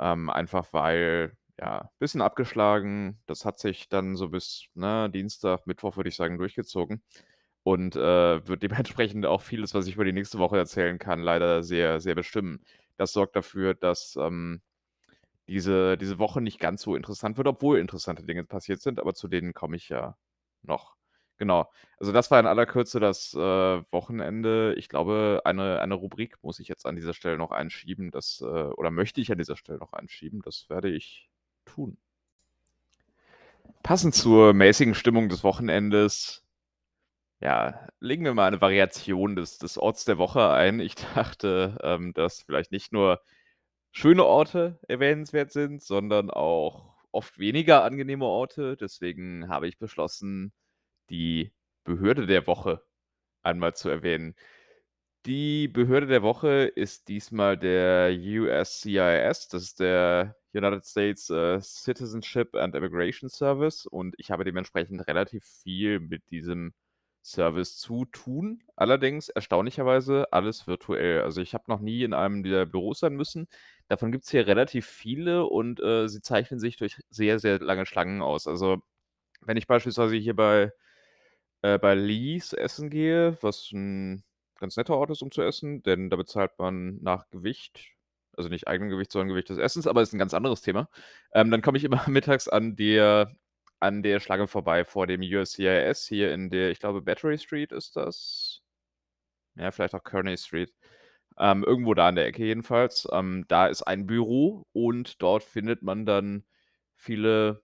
ähm, 0.00 0.30
einfach 0.30 0.72
weil 0.74 1.36
ja, 1.60 1.90
bisschen 2.00 2.22
abgeschlagen. 2.22 3.20
Das 3.26 3.44
hat 3.46 3.60
sich 3.60 3.90
dann 3.90 4.16
so 4.16 4.30
bis, 4.30 4.66
ne, 4.74 5.10
Dienstag, 5.10 5.66
Mittwoch, 5.68 5.96
würde 5.98 6.08
ich 6.10 6.16
sagen, 6.16 6.38
durchgezogen 6.38 7.02
und, 7.64 7.96
äh, 7.96 8.48
wird 8.48 8.62
dementsprechend 8.64 9.26
auch 9.26 9.42
vieles, 9.42 9.74
was 9.74 9.86
ich 9.88 9.94
über 9.96 10.04
die 10.06 10.12
nächste 10.14 10.38
Woche 10.40 10.58
erzählen 10.58 10.98
kann, 10.98 11.20
leider 11.22 11.62
sehr, 11.64 12.00
sehr 12.00 12.14
bestimmen. 12.16 12.64
Das 12.98 13.12
sorgt 13.12 13.36
dafür, 13.36 13.74
dass, 13.74 14.16
ähm, 14.20 14.62
diese 15.48 15.96
diese 15.98 16.18
Woche 16.18 16.40
nicht 16.40 16.60
ganz 16.60 16.82
so 16.82 16.96
interessant 16.96 17.36
wird, 17.38 17.48
obwohl 17.48 17.78
interessante 17.78 18.24
Dinge 18.24 18.44
passiert 18.44 18.80
sind, 18.82 19.00
aber 19.00 19.14
zu 19.14 19.28
denen 19.28 19.54
komme 19.54 19.76
ich 19.76 19.88
ja 19.88 20.16
noch. 20.62 20.96
Genau. 21.38 21.70
Also, 21.98 22.12
das 22.12 22.30
war 22.30 22.38
in 22.40 22.46
aller 22.46 22.66
Kürze 22.66 23.00
das, 23.00 23.34
äh, 23.34 23.38
Wochenende. 23.92 24.74
Ich 24.76 24.88
glaube, 24.90 25.40
eine 25.44 25.80
eine 25.80 25.94
Rubrik 25.94 26.36
muss 26.42 26.60
ich 26.60 26.68
jetzt 26.68 26.86
an 26.86 26.96
dieser 26.96 27.14
Stelle 27.14 27.38
noch 27.38 27.50
einschieben, 27.52 28.10
das, 28.10 28.42
äh 28.42 28.46
oder 28.46 28.90
möchte 28.90 29.20
ich 29.22 29.32
an 29.32 29.38
dieser 29.38 29.56
Stelle 29.56 29.78
noch 29.78 29.92
einschieben. 29.94 30.42
Das 30.42 30.66
werde 30.68 30.90
ich 30.90 31.29
tun. 31.70 31.96
Passend 33.82 34.14
zur 34.14 34.52
mäßigen 34.52 34.94
Stimmung 34.94 35.28
des 35.28 35.42
Wochenendes, 35.42 36.44
ja, 37.40 37.88
legen 38.00 38.24
wir 38.24 38.34
mal 38.34 38.46
eine 38.46 38.60
Variation 38.60 39.34
des 39.36 39.58
des 39.58 39.78
Orts 39.78 40.04
der 40.04 40.18
Woche 40.18 40.50
ein. 40.50 40.80
Ich 40.80 40.94
dachte, 41.14 41.78
ähm, 41.82 42.12
dass 42.14 42.42
vielleicht 42.42 42.72
nicht 42.72 42.92
nur 42.92 43.20
schöne 43.92 44.24
Orte 44.24 44.78
erwähnenswert 44.88 45.52
sind, 45.52 45.82
sondern 45.82 46.30
auch 46.30 46.94
oft 47.12 47.38
weniger 47.38 47.84
angenehme 47.84 48.26
Orte. 48.26 48.76
Deswegen 48.76 49.48
habe 49.48 49.68
ich 49.68 49.78
beschlossen, 49.78 50.52
die 51.10 51.52
Behörde 51.84 52.26
der 52.26 52.46
Woche 52.46 52.82
einmal 53.42 53.74
zu 53.74 53.88
erwähnen. 53.88 54.34
Die 55.26 55.68
Behörde 55.68 56.06
der 56.06 56.22
Woche 56.22 56.48
ist 56.74 57.08
diesmal 57.08 57.58
der 57.58 58.10
USCIS, 58.10 59.48
das 59.48 59.62
ist 59.64 59.80
der 59.80 60.34
United 60.54 60.86
States, 60.86 61.28
äh, 61.28 61.60
Citizenship 61.60 62.54
and 62.56 62.74
Immigration 62.74 63.28
Service 63.28 63.84
und 63.84 64.14
ich 64.18 64.30
habe 64.30 64.44
dementsprechend 64.44 65.06
relativ 65.06 65.44
viel 65.44 66.00
mit 66.00 66.30
diesem 66.30 66.72
Service 67.22 67.76
zu 67.76 68.06
tun. 68.06 68.62
Allerdings 68.76 69.28
erstaunlicherweise 69.28 70.32
alles 70.32 70.66
virtuell. 70.66 71.20
Also, 71.20 71.42
ich 71.42 71.52
habe 71.52 71.64
noch 71.68 71.80
nie 71.80 72.02
in 72.02 72.14
einem 72.14 72.42
dieser 72.42 72.64
Büros 72.64 73.00
sein 73.00 73.14
müssen. 73.14 73.46
Davon 73.88 74.12
gibt's 74.12 74.30
hier 74.30 74.46
relativ 74.46 74.86
viele 74.86 75.44
und, 75.44 75.80
äh, 75.80 76.08
sie 76.08 76.22
zeichnen 76.22 76.58
sich 76.60 76.78
durch 76.78 76.96
sehr, 77.10 77.38
sehr 77.38 77.58
lange 77.60 77.84
Schlangen 77.84 78.22
aus. 78.22 78.46
Also, 78.46 78.78
wenn 79.42 79.56
ich 79.58 79.66
beispielsweise 79.66 80.16
hier 80.16 80.36
bei 80.36 80.72
äh, 81.62 81.78
bei 81.78 81.94
Lee's 81.94 82.52
essen 82.52 82.90
gehe, 82.90 83.38
was 83.42 83.70
'n 83.72 84.24
ganz 84.60 84.76
netter 84.76 84.96
Ort 84.96 85.10
ist, 85.10 85.22
um 85.22 85.30
zu 85.32 85.42
essen, 85.42 85.82
denn 85.82 86.10
da 86.10 86.16
bezahlt 86.16 86.52
man 86.58 86.98
nach 87.02 87.28
Gewicht, 87.30 87.92
also 88.36 88.48
nicht 88.50 88.68
eigenem 88.68 88.90
Gewicht, 88.90 89.12
sondern 89.12 89.28
Gewicht 89.28 89.48
des 89.50 89.58
Essens, 89.58 89.86
aber 89.86 90.02
ist 90.02 90.12
'n 90.14 90.18
ganz 90.18 90.34
anderes 90.34 90.62
Thema. 90.62 90.88
Ähm, 91.34 91.50
dann 91.50 91.62
komme 91.62 91.78
ich 91.78 91.84
immer 91.84 92.02
mittags 92.08 92.48
an 92.48 92.76
der 92.76 93.34
an 93.80 94.02
der 94.02 94.20
Schlange 94.20 94.46
vorbei 94.46 94.84
vor 94.84 95.06
dem 95.06 95.22
USCIS 95.22 96.06
hier 96.06 96.32
in 96.34 96.50
der, 96.50 96.70
ich 96.70 96.80
glaube, 96.80 97.00
Battery 97.02 97.38
Street 97.38 97.72
ist 97.72 97.96
das? 97.96 98.62
Ja, 99.56 99.70
vielleicht 99.72 99.94
auch 99.94 100.04
Kearny 100.04 100.36
Street. 100.36 100.72
Ähm, 101.38 101.64
irgendwo 101.64 101.94
da 101.94 102.08
in 102.08 102.16
der 102.16 102.26
Ecke 102.26 102.44
jedenfalls. 102.44 103.08
Ähm, 103.12 103.44
da 103.48 103.66
ist 103.68 103.82
ein 103.82 104.06
Büro 104.06 104.66
und 104.72 105.22
dort 105.22 105.44
findet 105.44 105.82
man 105.82 106.06
dann 106.06 106.44
viele 106.96 107.62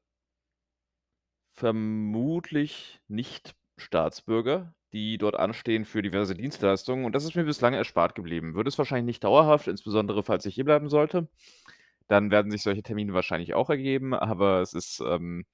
vermutlich 1.50 3.00
Nicht-Staatsbürger, 3.08 4.74
die 4.92 5.18
dort 5.18 5.36
anstehen 5.36 5.84
für 5.84 6.02
diverse 6.02 6.34
Dienstleistungen 6.34 7.04
und 7.06 7.14
das 7.14 7.24
ist 7.24 7.36
mir 7.36 7.44
bislang 7.44 7.74
erspart 7.74 8.14
geblieben. 8.14 8.54
Wird 8.54 8.68
es 8.68 8.78
wahrscheinlich 8.78 9.06
nicht 9.06 9.24
dauerhaft, 9.24 9.68
insbesondere 9.68 10.22
falls 10.22 10.46
ich 10.46 10.54
hier 10.56 10.64
bleiben 10.64 10.88
sollte, 10.88 11.28
dann 12.08 12.30
werden 12.30 12.50
sich 12.52 12.62
solche 12.62 12.82
Termine 12.82 13.14
wahrscheinlich 13.14 13.54
auch 13.54 13.70
ergeben, 13.70 14.14
aber 14.14 14.60
es 14.62 14.74
ist, 14.74 15.00
ähm, 15.06 15.46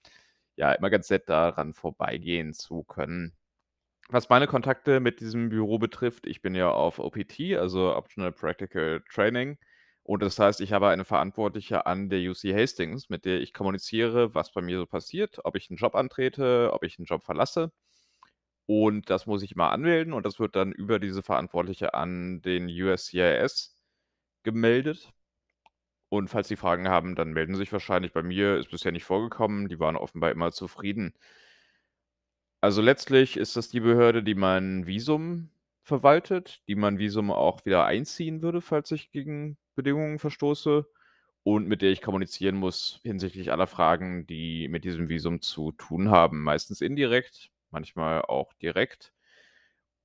ja, 0.56 0.72
immer 0.72 0.90
ganz 0.90 1.10
nett, 1.10 1.28
daran 1.28 1.74
vorbeigehen 1.74 2.54
zu 2.54 2.84
können. 2.84 3.34
Was 4.10 4.28
meine 4.28 4.46
Kontakte 4.48 5.00
mit 5.00 5.20
diesem 5.20 5.48
Büro 5.50 5.78
betrifft, 5.78 6.26
ich 6.26 6.42
bin 6.42 6.54
ja 6.54 6.70
auf 6.70 6.98
OPT, 7.00 7.56
also 7.58 7.94
Optional 7.96 8.32
Practical 8.32 9.02
Training, 9.12 9.58
und 10.04 10.22
das 10.22 10.38
heißt, 10.38 10.60
ich 10.62 10.72
habe 10.72 10.88
eine 10.88 11.04
Verantwortliche 11.04 11.86
an 11.86 12.08
der 12.10 12.20
UC 12.30 12.54
Hastings, 12.54 13.08
mit 13.10 13.24
der 13.26 13.40
ich 13.40 13.52
kommuniziere, 13.54 14.34
was 14.34 14.52
bei 14.52 14.62
mir 14.62 14.78
so 14.78 14.86
passiert, 14.86 15.40
ob 15.44 15.56
ich 15.56 15.70
'n 15.70 15.76
Job 15.76 15.94
antrete, 15.96 16.70
ob 16.72 16.84
ich 16.84 16.98
'n 16.98 17.04
Job 17.06 17.24
verlasse. 17.24 17.72
Und 18.66 19.10
das 19.10 19.26
muss 19.26 19.42
ich 19.42 19.52
immer 19.52 19.70
anmelden 19.70 20.12
und 20.12 20.24
das 20.24 20.38
wird 20.38 20.56
dann 20.56 20.72
über 20.72 20.98
diese 20.98 21.22
Verantwortliche 21.22 21.94
an 21.94 22.42
den 22.42 22.68
USCIS 22.68 23.76
gemeldet. 24.44 25.12
Und 26.08 26.28
falls 26.28 26.48
Sie 26.48 26.56
Fragen 26.56 26.88
haben, 26.88 27.14
dann 27.16 27.32
melden 27.32 27.54
Sie 27.54 27.60
sich 27.60 27.72
wahrscheinlich. 27.72 28.12
Bei 28.12 28.22
mir 28.22 28.58
ist 28.58 28.70
bisher 28.70 28.92
nicht 28.92 29.04
vorgekommen, 29.04 29.68
die 29.68 29.80
waren 29.80 29.96
offenbar 29.96 30.30
immer 30.30 30.52
zufrieden. 30.52 31.14
Also, 32.60 32.80
letztlich 32.80 33.36
ist 33.36 33.56
das 33.56 33.68
die 33.68 33.80
Behörde, 33.80 34.22
die 34.22 34.34
mein 34.34 34.86
Visum 34.86 35.50
verwaltet, 35.82 36.62
die 36.68 36.76
mein 36.76 36.98
Visum 36.98 37.30
auch 37.32 37.64
wieder 37.64 37.86
einziehen 37.86 38.40
würde, 38.42 38.60
falls 38.60 38.90
ich 38.92 39.10
gegen 39.10 39.56
Bedingungen 39.74 40.18
verstoße 40.18 40.86
und 41.42 41.66
mit 41.66 41.82
der 41.82 41.90
ich 41.90 42.02
kommunizieren 42.02 42.56
muss 42.56 43.00
hinsichtlich 43.02 43.50
aller 43.50 43.66
Fragen, 43.66 44.26
die 44.26 44.68
mit 44.68 44.84
diesem 44.84 45.08
Visum 45.08 45.40
zu 45.40 45.72
tun 45.72 46.10
haben. 46.10 46.42
Meistens 46.42 46.80
indirekt, 46.80 47.50
manchmal 47.72 48.22
auch 48.22 48.52
direkt. 48.54 49.12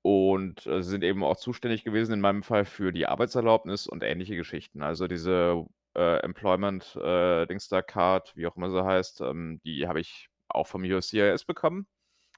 Und, 0.03 0.65
äh, 0.67 0.83
sind 0.83 1.03
eben 1.03 1.23
auch 1.23 1.35
zuständig 1.37 1.83
gewesen 1.83 2.13
in 2.13 2.21
meinem 2.21 2.43
Fall 2.43 2.65
für 2.65 2.93
die 2.93 3.07
Arbeitserlaubnis 3.07 3.87
und 3.87 4.03
ähnliche 4.03 4.35
Geschichten. 4.37 4.81
Also, 4.81 5.07
diese, 5.07 5.65
äh, 5.95 6.19
Employment, 6.19 6.95
äh, 6.95 7.45
da 7.69 7.81
Card, 7.81 8.35
wie 8.35 8.47
auch 8.47 8.55
immer 8.55 8.69
sie 8.69 8.83
heißt, 8.85 9.21
ähm, 9.21 9.59
die 9.65 9.87
habe 9.87 9.99
ich 9.99 10.29
auch 10.49 10.67
vom 10.67 10.83
USCIS 10.83 11.45
bekommen. 11.45 11.87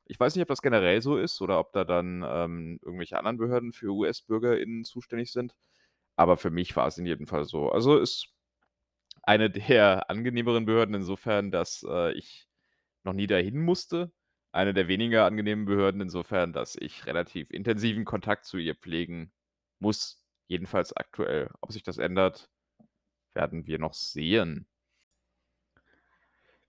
Ich 0.06 0.20
weiß 0.20 0.36
nicht, 0.36 0.44
ob 0.44 0.50
das 0.50 0.62
generell 0.64 1.02
so 1.02 1.18
ist 1.18 1.42
oder 1.42 1.60
ob 1.60 1.74
da 1.74 1.86
dann, 1.86 2.24
ähm, 2.28 2.80
irgendwelche 2.84 3.18
anderen 3.18 3.38
Behörden 3.38 3.74
für 3.74 3.88
US-BürgerInnen 3.94 4.84
zuständig 4.86 5.32
sind, 5.32 5.56
aber 6.18 6.38
für 6.38 6.52
mich 6.52 6.76
war 6.78 6.88
es 6.88 6.98
in 7.00 7.06
jedem 7.08 7.28
Fall 7.28 7.46
so. 7.46 7.72
Also, 7.72 7.98
ist 8.00 8.30
eine 9.24 9.50
der 9.50 10.10
angenehmeren 10.10 10.66
Behörden 10.66 10.96
insofern, 10.96 11.52
dass, 11.52 11.86
äh, 11.90 12.14
ich 12.14 12.48
noch 13.06 13.14
nie 13.14 13.28
dahin 13.28 13.60
musste. 13.62 14.12
Eine 14.52 14.74
der 14.74 14.88
weniger 14.88 15.26
angenehmen 15.26 15.66
Behörden 15.66 16.02
insofern, 16.02 16.54
dass 16.54 16.76
ich 16.76 17.06
relativ 17.06 17.52
intensiven 17.52 18.04
Kontakt 18.06 18.46
zu 18.46 18.58
ihr 18.58 18.76
pflegen 18.76 19.32
muss, 19.80 20.24
jedenfalls 20.48 20.92
aktuell. 20.96 21.52
Ob 21.62 21.72
sich 21.72 21.84
das 21.84 21.98
ändert, 22.00 22.50
werden 23.34 23.68
wir 23.68 23.80
noch 23.80 23.94
sehen. 23.96 24.68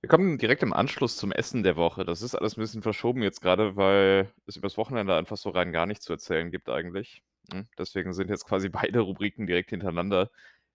Wir 0.02 0.08
kommen 0.08 0.38
direkt 0.38 0.62
im 0.62 0.72
Anschluss 0.72 1.16
zum 1.18 1.30
Essen 1.30 1.62
der 1.62 1.76
Woche. 1.76 2.04
Das 2.04 2.22
ist 2.22 2.34
alles 2.34 2.56
'n 2.56 2.60
bisschen 2.60 2.82
verschoben 2.82 3.22
jetzt 3.22 3.42
grade, 3.42 3.76
weil 3.76 4.32
es 4.46 4.56
übers 4.56 4.78
Wochenende 4.78 5.14
einfach 5.14 5.36
so 5.36 5.50
rein 5.50 5.72
gar 5.72 5.84
nichts 5.86 6.04
zu 6.06 6.12
erzählen 6.14 6.50
gibt 6.50 6.70
eigentlich, 6.70 7.22
hm? 7.52 7.68
Deswegen 7.78 8.14
sind 8.14 8.30
jetzt 8.30 8.46
quasi 8.46 8.68
beide 8.92 9.00
Rubriken 9.00 9.46
direkt 9.46 9.70
hintereinander. 9.70 10.30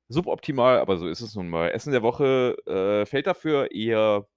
Suboptimal, 0.10 0.80
aber 0.80 0.98
so 0.98 1.08
ist 1.08 1.22
es 1.22 1.34
nun 1.36 1.50
mal. 1.50 1.72
Essen 1.72 1.92
der 1.92 2.04
Woche, 2.04 2.56
äh, 2.68 3.06
fällt 3.08 3.26
dafür 3.28 3.72
eher 3.72 4.28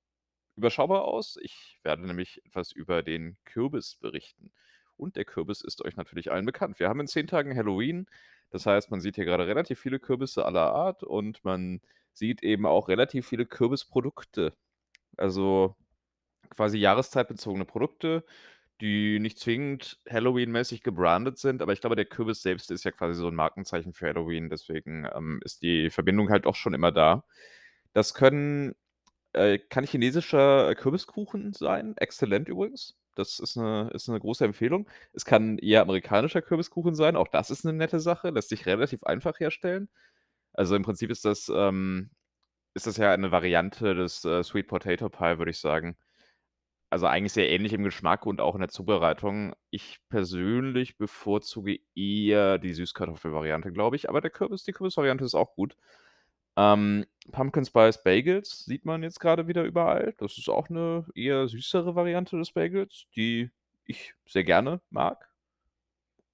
überschaubar 0.59 1.05
aus. 1.07 1.39
Ich 1.43 1.79
werde 1.85 2.07
nämlich 2.07 2.43
etwas 2.47 2.73
über 2.73 3.03
den 3.05 3.39
Kürbis 3.47 3.97
berichten. 3.97 4.53
Und 4.99 5.17
der 5.17 5.25
Kürbis 5.27 5.63
ist 5.63 5.85
euch 5.85 5.97
natürlich 5.97 6.33
allen 6.33 6.47
bekannt. 6.47 6.81
Wir 6.81 6.89
haben 6.91 7.01
in 7.01 7.09
10 7.09 7.29
Tagen 7.29 7.57
Halloween. 7.57 8.07
Das 8.51 8.67
heißt, 8.67 8.91
man 8.91 9.01
sieht 9.01 9.17
hier 9.17 9.27
grade 9.27 9.47
relativ 9.47 9.81
viele 9.81 10.01
Kürbisse 10.01 10.45
aller 10.47 10.73
Art 10.75 11.05
und 11.05 11.45
man 11.45 11.81
sieht 12.15 12.43
eben 12.45 12.67
auch 12.67 12.89
relativ 12.89 13.29
viele 13.29 13.47
Kürbisprodukte. 13.47 14.55
Also, 15.19 15.77
quasi 16.51 16.79
jahreszeitbezogene 16.79 17.65
Produkte, 17.65 18.25
die 18.81 19.21
nicht 19.21 19.39
zwingend 19.41 20.01
Halloween-mäßig 20.11 20.83
gebrandet 20.83 21.39
sind, 21.39 21.63
aber 21.63 21.73
ich 21.75 21.81
glaube, 21.81 21.97
der 21.97 22.07
Kürbis 22.07 22.43
selbst 22.43 22.71
ist 22.71 22.85
ja 22.85 22.93
quasi 22.93 23.15
so 23.21 23.29
'n 23.29 23.35
Markenzeichen 23.37 23.93
für 23.95 24.09
Halloween, 24.09 24.51
deswegen, 24.51 25.07
ähm, 25.15 25.41
ist 25.45 25.63
die 25.63 25.91
Verbindung 25.91 26.31
halt 26.31 26.47
auch 26.47 26.57
schon 26.57 26.75
immer 26.75 26.93
da. 26.93 27.25
Das 27.95 28.15
können 28.15 28.75
äh, 29.35 29.59
kann 29.59 29.85
chinesischer 29.85 30.75
Kürbiskuchen 30.77 31.53
sein, 31.53 31.97
exzellent 31.99 32.49
übrigens. 32.49 32.97
Das 33.15 33.39
ist 33.41 33.57
'ne 33.57 33.91
ist 33.95 34.09
'ne 34.09 34.21
große 34.21 34.45
Empfehlung. 34.45 34.89
Es 35.13 35.25
kann 35.25 35.59
eher 35.59 35.83
amerikanischer 35.83 36.43
Kürbiskuchen 36.43 36.95
sein, 36.95 37.17
auch 37.17 37.29
das 37.29 37.51
ist 37.51 37.65
'ne 37.65 37.73
nette 37.73 38.01
Sache, 38.01 38.31
lässt 38.31 38.51
sich 38.51 38.67
relativ 38.67 39.05
einfach 39.05 39.41
herstellen. 39.41 39.89
Also, 40.55 40.77
im 40.77 40.83
Prinzip 40.85 41.11
ist 41.11 41.25
das, 41.25 41.51
ähm 41.55 42.11
ist 42.75 42.87
das 42.89 42.97
ja 42.99 43.13
eine 43.13 43.33
Variante 43.33 43.95
des, 43.97 44.25
äh, 44.25 44.45
Sweet 44.45 44.69
Potato 44.69 45.09
Pie, 45.11 45.39
würde 45.39 45.51
ich 45.53 45.59
sagen. 45.61 45.97
Also, 46.91 47.07
eigentlich 47.07 47.33
sehr 47.35 47.51
ähnlich 47.51 47.73
im 47.75 47.85
Geschmack 47.85 48.27
und 48.27 48.41
auch 48.41 48.55
in 48.57 48.61
der 48.63 48.69
Zubereitung. 48.71 49.55
Ich 49.71 50.01
persönlich 50.11 50.99
bevorzuge 50.99 51.81
eher 51.97 52.59
die 52.59 52.75
Süßkartoffel-Variante, 52.75 53.73
glaube 53.73 53.97
ich, 53.97 54.09
aber 54.11 54.21
der 54.23 54.31
Kürbis 54.31 54.65
die 54.65 54.73
Kürbisvariante 54.73 55.25
ist 55.25 55.35
auch 55.35 55.55
gut. 55.57 55.77
Ähm, 56.59 57.07
Pumpkin 57.31 57.65
Spice 57.65 58.03
Bagels 58.03 58.65
sieht 58.67 58.85
man 58.85 59.05
jetzt 59.05 59.21
grade 59.21 59.47
wieder 59.47 59.63
überall. 59.65 60.15
Das 60.19 60.39
ist 60.39 60.49
auch 60.51 60.69
'ne 60.71 61.07
eher 61.15 61.49
süßere 61.49 61.95
Variante 61.95 62.37
des 62.37 62.51
Bagels, 62.53 63.07
die 63.17 63.51
ich 63.87 64.15
sehr 64.27 64.43
gerne 64.45 64.81
mag. 64.91 65.29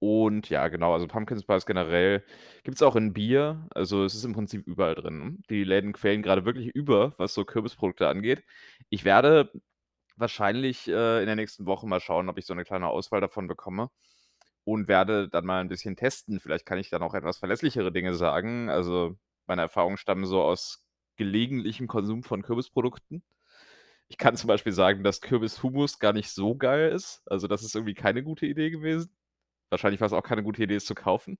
Und 0.01 0.49
ja, 0.49 0.67
genau, 0.67 0.93
also 0.93 1.07
Pumpkin 1.07 1.39
Spice 1.39 1.65
generell 1.65 2.23
gibt's 2.63 2.81
auch 2.81 2.95
in 2.95 3.13
Bier. 3.13 3.67
Also, 3.73 4.03
es 4.03 4.13
ist 4.13 4.25
im 4.25 4.33
Prinzip 4.33 4.67
überall 4.67 4.95
drin. 4.95 5.41
Die 5.49 5.63
Läden 5.63 5.93
quellen 5.93 6.21
grade 6.21 6.45
wirklich 6.45 6.67
über, 6.75 7.13
was 7.17 7.33
so 7.33 7.45
Kürbisprodukte 7.45 8.07
angeht. 8.07 8.43
Ich 8.89 9.05
werde 9.05 9.51
wahrscheinlich, 10.17 10.87
äh, 10.89 11.21
in 11.21 11.27
der 11.27 11.35
nächsten 11.35 11.65
Woche 11.67 11.87
mal 11.87 12.01
schauen, 12.01 12.29
ob 12.29 12.37
ich 12.37 12.45
so 12.45 12.53
'ne 12.53 12.65
kleine 12.65 12.87
Auswahl 12.89 13.21
davon 13.21 13.47
bekomme 13.47 13.89
und 14.65 14.87
werde 14.89 15.29
dann 15.29 15.45
mal 15.45 15.61
'n 15.61 15.69
bisschen 15.69 15.95
testen. 15.97 16.39
Vielleicht 16.39 16.65
kann 16.65 16.79
ich 16.79 16.89
dann 16.89 17.03
auch 17.03 17.13
etwas 17.15 17.37
verlässlichere 17.39 17.91
Dinge 17.93 18.15
sagen. 18.15 18.69
Also, 18.69 19.17
meine 19.47 19.61
Erfahrungen 19.63 19.97
stammen 19.97 20.25
so 20.25 20.41
aus 20.43 20.85
gelegentlichem 21.17 21.87
Konsum 21.87 22.23
von 22.23 22.43
Kürbisprodukten. 22.43 23.23
Ich 24.07 24.17
kann 24.17 24.35
zum 24.37 24.47
Beispiel 24.47 24.71
sagen, 24.73 25.03
dass 25.03 25.21
Kürbis-Hummus 25.21 25.99
gar 25.99 26.13
nicht 26.13 26.29
so 26.31 26.55
geil 26.55 26.91
ist. 26.91 27.23
Also, 27.27 27.47
das 27.47 27.63
ist 27.63 27.75
irgendwie 27.75 27.95
keine 27.95 28.23
gute 28.23 28.45
Idee 28.45 28.69
gewesen. 28.69 29.09
Wahrscheinlich 29.71 30.01
war's 30.01 30.13
auch 30.13 30.23
keine 30.23 30.43
gute 30.43 30.63
Idee, 30.63 30.75
es 30.75 30.85
zu 30.85 30.95
kaufen. 30.95 31.37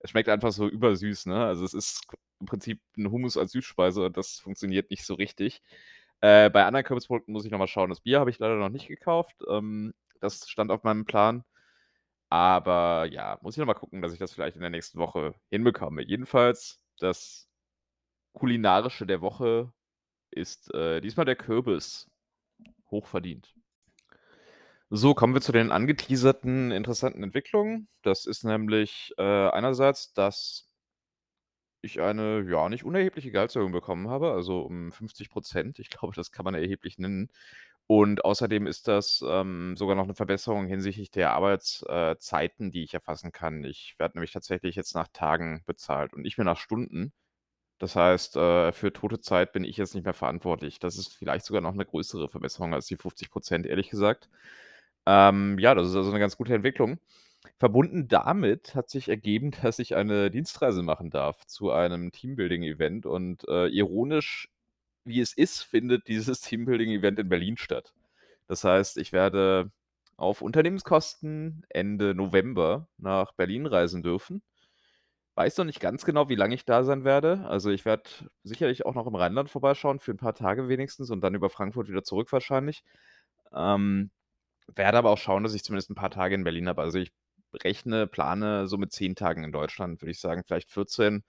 Es 0.00 0.10
schmeckt 0.10 0.28
einfach 0.28 0.52
so 0.52 0.68
übersüß, 0.68 1.26
ne? 1.26 1.44
Also, 1.46 1.64
es 1.64 1.74
ist 1.74 2.06
im 2.40 2.46
Prinzip 2.46 2.80
'n 2.98 3.10
Hummus 3.10 3.36
als 3.38 3.52
Süßspeise 3.52 4.06
und 4.06 4.16
das 4.16 4.40
funktioniert 4.40 4.90
nicht 4.90 5.04
so 5.06 5.14
richtig. 5.14 5.62
Äh, 6.20 6.50
bei 6.50 6.64
anderen 6.66 6.84
Kürbisprodukten 6.86 7.32
muss 7.32 7.44
ich 7.46 7.50
noch 7.52 7.58
mal 7.58 7.66
schauen. 7.68 7.90
Das 7.90 8.00
Bier 8.02 8.20
habe 8.20 8.30
ich 8.30 8.38
leider 8.38 8.56
noch 8.56 8.68
nicht 8.70 8.88
gekauft. 8.88 9.36
Ähm, 9.50 9.94
das 10.20 10.48
stand 10.50 10.70
auf 10.72 10.84
meinem 10.84 11.04
Plan. 11.06 11.44
Aber 12.30 13.06
ja, 13.10 13.38
muss 13.42 13.54
ich 13.56 13.58
noch 13.58 13.66
mal 13.66 13.74
gucken, 13.74 14.02
dass 14.02 14.12
ich 14.12 14.18
das 14.18 14.32
vielleicht 14.32 14.56
in 14.56 14.62
der 14.62 14.70
nächsten 14.70 14.98
Woche 14.98 15.34
hinbekomme. 15.50 16.02
Jedenfalls, 16.02 16.81
das 17.02 17.48
Kulinarische 18.34 19.06
der 19.06 19.20
Woche 19.22 19.72
ist, 20.30 20.72
äh, 20.74 21.00
diesmal 21.00 21.26
der 21.26 21.36
Kürbis. 21.36 22.10
Hochverdient. 22.90 23.54
So, 24.90 25.14
kommen 25.14 25.34
wir 25.34 25.40
zu 25.40 25.52
den 25.52 25.72
angeteaserten 25.72 26.70
interessanten 26.70 27.22
Entwicklungen. 27.22 27.88
Das 28.02 28.26
ist 28.26 28.44
nämlich, 28.44 29.12
äh, 29.18 29.22
einerseits, 29.48 30.12
dass 30.12 30.68
ich 31.82 32.00
eine, 32.00 32.42
ja, 32.48 32.68
nicht 32.68 32.84
unerhebliche 32.84 33.30
Gehaltserhöhung 33.32 33.72
bekommen 33.72 34.08
habe, 34.08 34.30
also 34.32 34.60
um 34.60 34.92
50% 34.92 35.78
Ich 35.80 35.90
glaube, 35.90 36.14
das 36.14 36.30
kann 36.30 36.44
man 36.44 36.54
erheblich 36.54 36.98
nennen. 36.98 37.28
Und 37.94 38.24
außerdem 38.24 38.66
ist 38.66 38.88
das, 38.88 39.22
ähm, 39.28 39.76
sogar 39.76 39.94
noch 39.96 40.06
'ne 40.06 40.14
Verbesserung 40.14 40.64
hinsichtlich 40.66 41.10
der 41.10 41.32
Arbeits 41.34 41.82
äh, 41.86 42.16
die 42.70 42.84
ich 42.84 42.94
erfassen 42.94 43.32
kann. 43.32 43.64
Ich 43.64 43.96
werde 43.98 44.16
nämlich 44.16 44.32
tatsächlich 44.32 44.76
jetzt 44.76 44.94
nach 44.94 45.08
Tagen 45.12 45.62
bezahlt 45.66 46.14
und 46.14 46.22
nicht 46.22 46.38
mehr 46.38 46.46
nach 46.46 46.56
Stunden. 46.56 47.12
Das 47.78 47.96
heißt, 47.96 48.36
äh, 48.36 48.72
für 48.72 48.92
tote 48.92 49.20
Zeit 49.20 49.52
bin 49.52 49.64
ich 49.64 49.76
jetzt 49.78 49.94
nicht 49.94 50.04
mehr 50.04 50.14
verantwortlich. 50.14 50.78
Das 50.80 50.98
ist 50.98 51.14
vielleicht 51.14 51.46
sogar 51.46 51.62
noch 51.62 51.74
'ne 51.74 51.86
größere 51.86 52.28
Verbesserung 52.28 52.74
als 52.74 52.86
die 52.86 52.96
50% 52.96 53.66
ehrlich 53.66 53.90
gesagt. 53.90 54.30
Ähm, 55.06 55.58
ja, 55.60 55.74
das 55.74 55.88
ist 55.90 55.96
also 55.96 56.12
'ne 56.12 56.20
ganz 56.20 56.36
gute 56.38 56.54
Entwicklung. 56.54 56.98
Verbunden 57.58 58.08
damit 58.08 58.74
hat 58.76 58.90
sich 58.90 59.08
ergeben, 59.10 59.52
dass 59.62 59.78
ich 59.80 59.96
eine 59.96 60.30
Dienstreise 60.32 60.82
machen 60.82 61.10
darf 61.10 61.46
zu 61.46 61.72
einem 61.72 62.12
Teambuilding-Event 62.12 63.06
und, 63.06 63.48
äh, 63.48 63.68
ironisch, 63.68 64.48
wie 65.04 65.20
es 65.20 65.32
ist, 65.34 65.62
findet 65.62 66.08
dieses 66.08 66.40
Teambuilding-Event 66.42 67.18
in 67.18 67.28
Berlin 67.28 67.56
statt. 67.58 67.94
Das 68.48 68.64
heißt, 68.64 68.98
ich 68.98 69.12
werde 69.12 69.72
auf 70.16 70.42
Unternehmenskosten 70.42 71.64
Ende 71.70 72.14
November 72.14 72.88
nach 72.98 73.32
Berlin 73.32 73.66
reisen 73.66 74.02
dürfen. 74.02 74.42
Weiß 75.36 75.56
noch 75.58 75.64
nicht 75.66 75.80
ganz 75.80 76.04
genau, 76.04 76.28
wie 76.28 76.34
lange 76.36 76.54
ich 76.54 76.64
da 76.66 76.84
sein 76.84 77.04
werde. 77.04 77.46
Also, 77.48 77.70
ich 77.70 77.84
werde 77.86 78.04
sicherlich 78.44 78.86
auch 78.86 78.94
noch 78.94 79.06
im 79.06 79.14
Rheinland 79.16 79.50
vorbeischauen 79.50 80.00
für 80.00 80.12
'n 80.12 80.18
paar 80.18 80.34
Tage 80.34 80.68
wenigstens 80.68 81.10
und 81.10 81.22
dann 81.22 81.34
über 81.34 81.50
Frankfurt 81.50 81.88
wieder 81.88 82.04
zurück 82.04 82.32
wahrscheinlich. 82.32 82.84
Ähm, 83.54 84.10
werde 84.74 84.98
aber 84.98 85.10
auch 85.10 85.18
schauen, 85.18 85.44
dass 85.44 85.54
ich 85.54 85.64
zumindest 85.64 85.90
'n 85.90 85.96
paar 85.96 86.10
Tage 86.10 86.34
in 86.36 86.44
Berlin 86.44 86.68
habe. 86.68 86.82
Also, 86.82 86.98
ich 87.00 87.12
rechne 87.64 88.06
plane 88.08 88.68
so 88.68 88.78
mit 88.78 88.92
10 88.92 89.16
Tagen 89.16 89.44
in 89.44 89.52
Deutschland, 89.52 90.02
würde 90.02 90.12
ich 90.12 90.20
sagen, 90.20 90.44
vielleicht 90.46 90.70
14, 90.70 91.24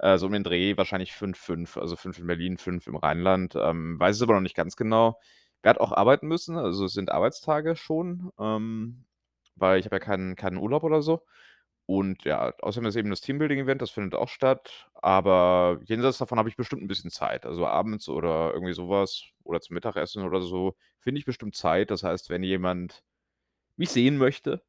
äh, 0.00 0.18
so 0.18 0.26
um 0.26 0.32
den 0.32 0.44
Dreh, 0.44 0.76
wahrscheinlich 0.76 1.12
5, 1.14 1.38
5. 1.38 1.76
Also, 1.78 1.96
5 1.96 2.18
in 2.18 2.26
Berlin, 2.26 2.58
5 2.58 2.86
im 2.88 2.96
Rheinland. 2.96 3.54
Ähm, 3.56 3.98
weiß 4.00 4.16
es 4.16 4.22
aber 4.22 4.34
noch 4.34 4.40
nicht 4.42 4.56
ganz 4.56 4.76
genau. 4.76 5.20
Werde 5.62 5.80
auch 5.80 5.92
arbeiten 5.92 6.28
müssen, 6.28 6.56
also, 6.58 6.86
es 6.86 6.92
sind 6.94 7.10
Arbeitstage 7.12 7.76
schon, 7.76 8.32
ähm, 8.40 9.04
weil 9.56 9.78
ich 9.80 9.86
habe 9.86 9.96
ja 9.96 10.00
keinen 10.00 10.36
keinen 10.36 10.58
Urlaub 10.58 10.84
oder 10.84 11.02
so. 11.02 11.24
Und 11.86 12.24
ja, 12.24 12.54
außerdem 12.60 12.88
ist 12.88 12.96
eben 12.96 13.10
das 13.10 13.20
Teambuilding-Event, 13.22 13.82
das 13.82 13.90
findet 13.90 14.14
auch 14.14 14.28
statt. 14.28 14.88
Aber 14.94 15.80
jenseits 15.86 16.18
davon 16.18 16.38
habe 16.38 16.48
ich 16.48 16.56
bestimmt 16.56 16.82
'n 16.82 16.88
bisschen 16.88 17.10
Zeit. 17.10 17.46
Also, 17.46 17.66
abends 17.66 18.08
oder 18.08 18.52
irgendwie 18.54 18.74
so 18.74 18.88
was 18.90 19.24
oder 19.44 19.60
zum 19.60 19.74
Mittagessen 19.74 20.24
oder 20.24 20.40
so 20.42 20.76
finde 21.00 21.18
ich 21.20 21.26
bestimmt 21.26 21.56
Zeit. 21.56 21.90
Das 21.90 22.04
heißt, 22.04 22.30
wenn 22.30 22.42
jemand 22.44 23.02
mich 23.76 23.90
sehen 23.90 24.18
möchte, 24.18 24.62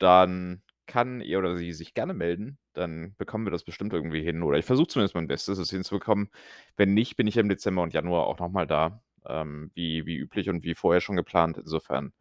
dann 0.00 0.62
kann 0.88 1.22
er 1.22 1.40
oder 1.40 1.56
sie 1.58 1.72
sich 1.74 1.94
gerne 1.94 2.14
melden. 2.14 2.58
Dann 2.74 3.14
bekommen 3.18 3.46
wir 3.46 3.50
das 3.52 3.64
bestimmt 3.64 3.92
irgendwie 3.92 4.22
hin 4.22 4.42
oder 4.42 4.58
ich 4.58 4.64
versuche 4.66 4.88
zumindest 4.88 5.14
mein 5.16 5.26
Bestes, 5.28 5.58
es 5.58 5.70
hinzubekommen. 5.70 6.30
Wenn 6.76 6.94
nicht, 6.94 7.16
bin 7.16 7.26
ich 7.26 7.36
im 7.36 7.48
Dezember 7.48 7.82
und 7.82 7.92
Januar 7.94 8.26
auch 8.26 8.38
noch 8.38 8.50
mal 8.50 8.66
da, 8.66 9.02
ähm, 9.26 9.70
wie 9.74 10.06
wie 10.06 10.16
üblich 10.16 10.48
und 10.50 10.62
wie 10.64 10.74
vorher 10.74 11.00
schon 11.00 11.16
geplant. 11.16 11.58
Insofern 11.58 12.12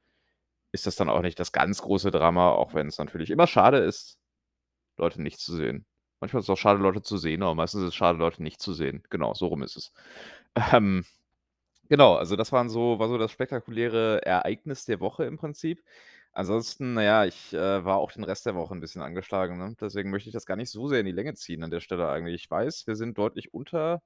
ist 0.72 0.88
das 0.88 0.96
dann 0.96 1.10
auch 1.10 1.22
nicht 1.22 1.40
das 1.40 1.52
ganz 1.52 1.82
große 1.82 2.12
Drama, 2.12 2.52
auch 2.52 2.74
wenn's 2.74 2.98
natürlich 3.00 3.32
immer 3.32 3.48
schade 3.48 3.80
ist, 3.80 4.18
Leute 4.98 5.22
nicht 5.22 5.40
zu 5.40 5.56
sehen. 5.56 5.86
Manchmal 6.22 6.42
ist 6.42 6.46
es 6.48 6.50
auch 6.52 6.58
schade, 6.58 6.80
Leute 6.82 7.02
zu 7.02 7.18
sehen, 7.18 7.44
aber 7.44 7.56
meistens 7.56 7.82
ist 7.84 7.90
es 7.90 7.96
schade, 7.96 8.18
Leute 8.20 8.44
nicht 8.44 8.62
zu 8.62 8.74
sehen. 8.74 9.04
Genau, 9.10 9.34
so 9.34 9.48
rum 9.48 9.64
ist 9.64 9.78
es. 9.78 9.94
Ähm, 10.74 11.06
genau, 11.90 12.16
also, 12.16 12.36
das 12.38 12.52
waren 12.52 12.70
so 12.70 13.00
war 13.00 13.10
so 13.10 13.18
das 13.18 13.32
spektakuläre 13.32 14.26
Ereignis 14.26 14.86
der 14.86 15.00
Woche 15.02 15.26
im 15.26 15.38
Prinzip. 15.38 15.84
Ansonsten, 16.36 16.94
na 16.94 17.04
ja, 17.04 17.26
ich, 17.26 17.54
äh, 17.54 17.84
war 17.86 17.98
auch 17.98 18.12
den 18.12 18.24
Rest 18.24 18.46
der 18.46 18.54
Woche 18.56 18.74
'n 18.76 18.80
bisschen 18.80 19.02
angeschlagen, 19.02 19.58
ne? 19.58 19.76
Deswegen 19.82 20.12
möchte 20.12 20.30
ich 20.30 20.34
das 20.34 20.46
gar 20.46 20.56
nicht 20.56 20.70
so 20.70 20.88
sehr 20.88 21.00
in 21.00 21.06
die 21.08 21.12
Länge 21.12 21.34
ziehen 21.34 21.64
an 21.64 21.72
der 21.72 21.80
Stelle 21.80 22.08
eigentlich. 22.10 22.36
Ich 22.44 22.52
weiß, 22.52 22.86
wir 22.88 22.96
sind 22.96 23.18
deutlich 23.18 23.54
unter 23.54 24.02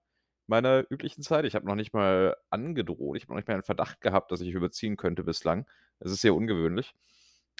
meiner 0.47 0.85
üblichen 0.89 1.21
Zeit. 1.21 1.45
Ich 1.45 1.55
habe 1.55 1.65
noch 1.65 1.75
nicht 1.75 1.93
mal 1.93 2.35
angedroht. 2.49 3.17
Ich 3.17 3.23
habe 3.23 3.33
noch 3.33 3.37
nicht 3.37 3.47
mal 3.49 3.55
'n 3.55 3.63
Verdacht 3.63 3.99
gehabt, 4.01 4.31
dass 4.31 4.39
ich 4.41 4.51
überziehen 4.53 4.95
könnte 4.97 5.23
bislang. 5.23 5.65
Es 5.99 6.11
ist 6.11 6.21
sehr 6.21 6.33
ungewöhnlich. 6.35 6.93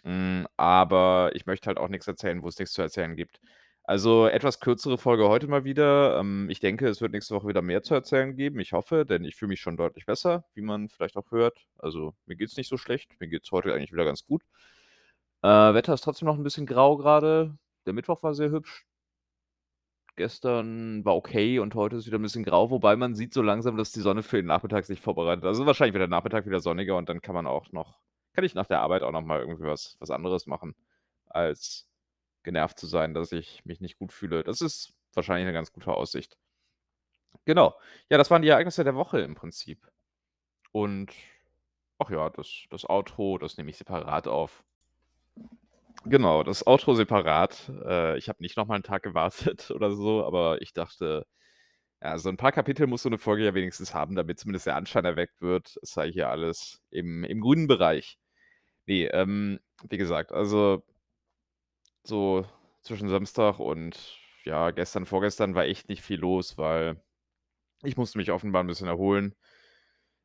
Hm, 0.04 0.48
aber 0.58 1.32
ich 1.36 1.46
möchte 1.46 1.68
halt 1.68 1.78
auch 1.78 1.90
nix 1.90 2.08
erzählen, 2.08 2.42
wo 2.44 2.48
es 2.50 2.60
nichts 2.60 2.74
zu 2.74 2.82
erzählen 2.82 3.16
gibt. 3.16 3.40
Also, 3.86 4.28
etwas 4.28 4.62
kürzere 4.62 4.98
Folge 4.98 5.28
heute 5.28 5.48
mal 5.48 5.66
wieder. 5.66 6.18
Ähm, 6.18 6.50
ich 6.50 6.62
denke, 6.62 6.88
es 6.88 7.02
wird 7.02 7.12
nächste 7.12 7.36
Woche 7.36 7.50
wieder 7.50 7.62
mehr 7.62 7.84
zu 7.84 7.94
erzählen 7.94 8.34
geben. 8.34 8.60
Ich 8.62 8.72
hoffe, 8.72 9.06
denn 9.06 9.26
ich 9.26 9.36
fühle 9.36 9.50
mich 9.50 9.60
schon 9.60 9.76
deutlich 9.76 10.06
besser, 10.06 10.46
wie 10.54 10.62
man 10.62 10.88
vielleicht 10.88 11.18
auch 11.18 11.32
hört. 11.32 11.68
Also, 11.78 12.14
mir 12.26 12.38
geht's 12.38 12.56
nicht 12.56 12.70
so 12.70 12.78
schlecht. 12.78 13.12
Mir 13.20 13.28
geht's 13.28 13.52
heute 13.52 13.74
eigentlich 13.74 13.92
wieder 13.92 14.06
ganz 14.06 14.24
gut. 14.26 14.44
Äh, 15.44 15.74
Wetter 15.74 15.94
ist 15.94 16.02
trotzdem 16.02 16.28
noch 16.28 16.38
'n 16.38 16.44
bisschen 16.44 16.66
grau 16.66 16.96
grade. 16.98 17.58
Der 17.86 17.94
Mittwoch 17.94 18.24
war 18.24 18.34
sehr 18.34 18.50
hübsch. 18.52 18.84
Gestern 20.18 21.04
war 21.06 21.16
okay 21.16 21.58
und 21.58 21.74
heute 21.74 21.96
ist 21.96 22.06
wieder 22.06 22.18
'n 22.20 22.22
bisschen 22.22 22.44
grau, 22.44 22.70
wobei 22.70 22.96
man 22.96 23.16
sieht 23.16 23.34
so 23.34 23.42
langsam, 23.42 23.78
dass 23.78 23.92
die 23.92 24.00
Sonne 24.02 24.22
für 24.22 24.38
den 24.38 24.46
Nachmittag 24.46 24.86
sich 24.86 25.02
vorbereitet. 25.02 25.44
Also, 25.44 25.66
wahrscheinlich 25.66 25.94
wird 25.96 26.02
der 26.02 26.08
Nachmittag 26.08 26.46
wieder 26.46 26.60
sonniger 26.60 26.98
und 26.98 27.10
dann 27.10 27.22
kann 27.22 27.34
man 27.34 27.48
auch 27.48 27.72
noch 27.72 28.00
kann 28.34 28.44
ich 28.44 28.54
nach 28.56 28.66
der 28.68 28.82
Arbeit 28.82 29.02
auch 29.04 29.12
noch 29.12 29.22
mal 29.22 29.40
irgendwie 29.40 29.66
was 29.68 29.96
was 30.00 30.10
anderes 30.12 30.46
machen, 30.48 30.76
als 31.28 31.88
genervt 32.44 32.80
zu 32.80 32.88
sein, 32.88 33.14
dass 33.14 33.32
ich 33.32 33.66
mich 33.66 33.82
nicht 33.82 33.98
gut 34.00 34.14
fühle. 34.14 34.44
Das 34.44 34.62
ist 34.62 34.94
wahrscheinlich 35.14 35.46
'ne 35.48 35.54
ganz 35.54 35.72
gute 35.74 35.92
Aussicht. 35.94 36.36
Genau. 37.48 37.76
Ja, 38.10 38.18
das 38.18 38.32
waren 38.32 38.42
die 38.42 38.48
Ereignisse 38.50 38.84
der 38.84 38.96
Woche 38.96 39.20
im 39.22 39.36
Prinzip. 39.36 39.86
Und 40.72 41.12
ach 42.00 42.10
ja, 42.12 42.30
das 42.30 42.66
das 42.72 42.90
Outro, 42.90 43.38
das 43.40 43.58
nehme 43.58 43.70
ich 43.72 43.78
separat 43.78 44.28
auf. 44.28 44.64
Genau, 46.06 46.44
das 46.44 46.66
Outro 46.68 46.96
separat. 46.96 47.72
Äh, 47.86 48.18
ich 48.18 48.28
habe 48.30 48.42
nicht 48.42 48.58
noch 48.58 48.68
mal 48.68 48.76
'n 48.78 48.84
Tag 48.84 49.04
gewartet 49.04 49.72
oder 49.76 49.92
so, 49.92 50.26
aber 50.26 50.62
ich 50.62 50.74
dachte, 50.74 51.26
ja, 52.04 52.18
so 52.20 52.30
'n 52.30 52.38
paar 52.38 52.52
Kapitel 52.54 52.88
muss 52.88 53.04
so 53.04 53.10
'ne 53.10 53.18
Folge 53.20 53.46
ja 53.46 53.54
wenigstens 53.56 53.94
haben, 53.96 54.16
damit 54.16 54.40
zumindest 54.40 54.68
der 54.68 54.76
Anschein 54.78 55.06
erweckt 55.06 55.42
wird, 55.42 55.78
es 55.84 55.92
sei 55.94 56.12
hier 56.12 56.30
alles 56.30 56.82
im 56.92 57.24
im 57.26 57.42
grünen 57.42 57.68
Bereich. 57.68 58.18
Ne, 58.88 59.08
ähm, 59.14 59.60
wie 59.90 59.98
gesagt, 59.98 60.32
also 60.34 60.84
so 62.06 62.46
zwischen 62.82 63.10
Samstag 63.10 63.60
und, 63.60 64.18
ja, 64.46 64.72
gestern, 64.72 65.06
vorgestern 65.06 65.56
war 65.56 65.66
echt 65.66 65.90
nicht 65.90 66.02
viel 66.04 66.20
los, 66.20 66.58
weil 66.58 67.02
ich 67.84 67.98
musste 67.98 68.18
mich 68.20 68.32
offenbar 68.32 68.64
'n 68.64 68.68
bisschen 68.68 68.88
erholen. 68.88 69.36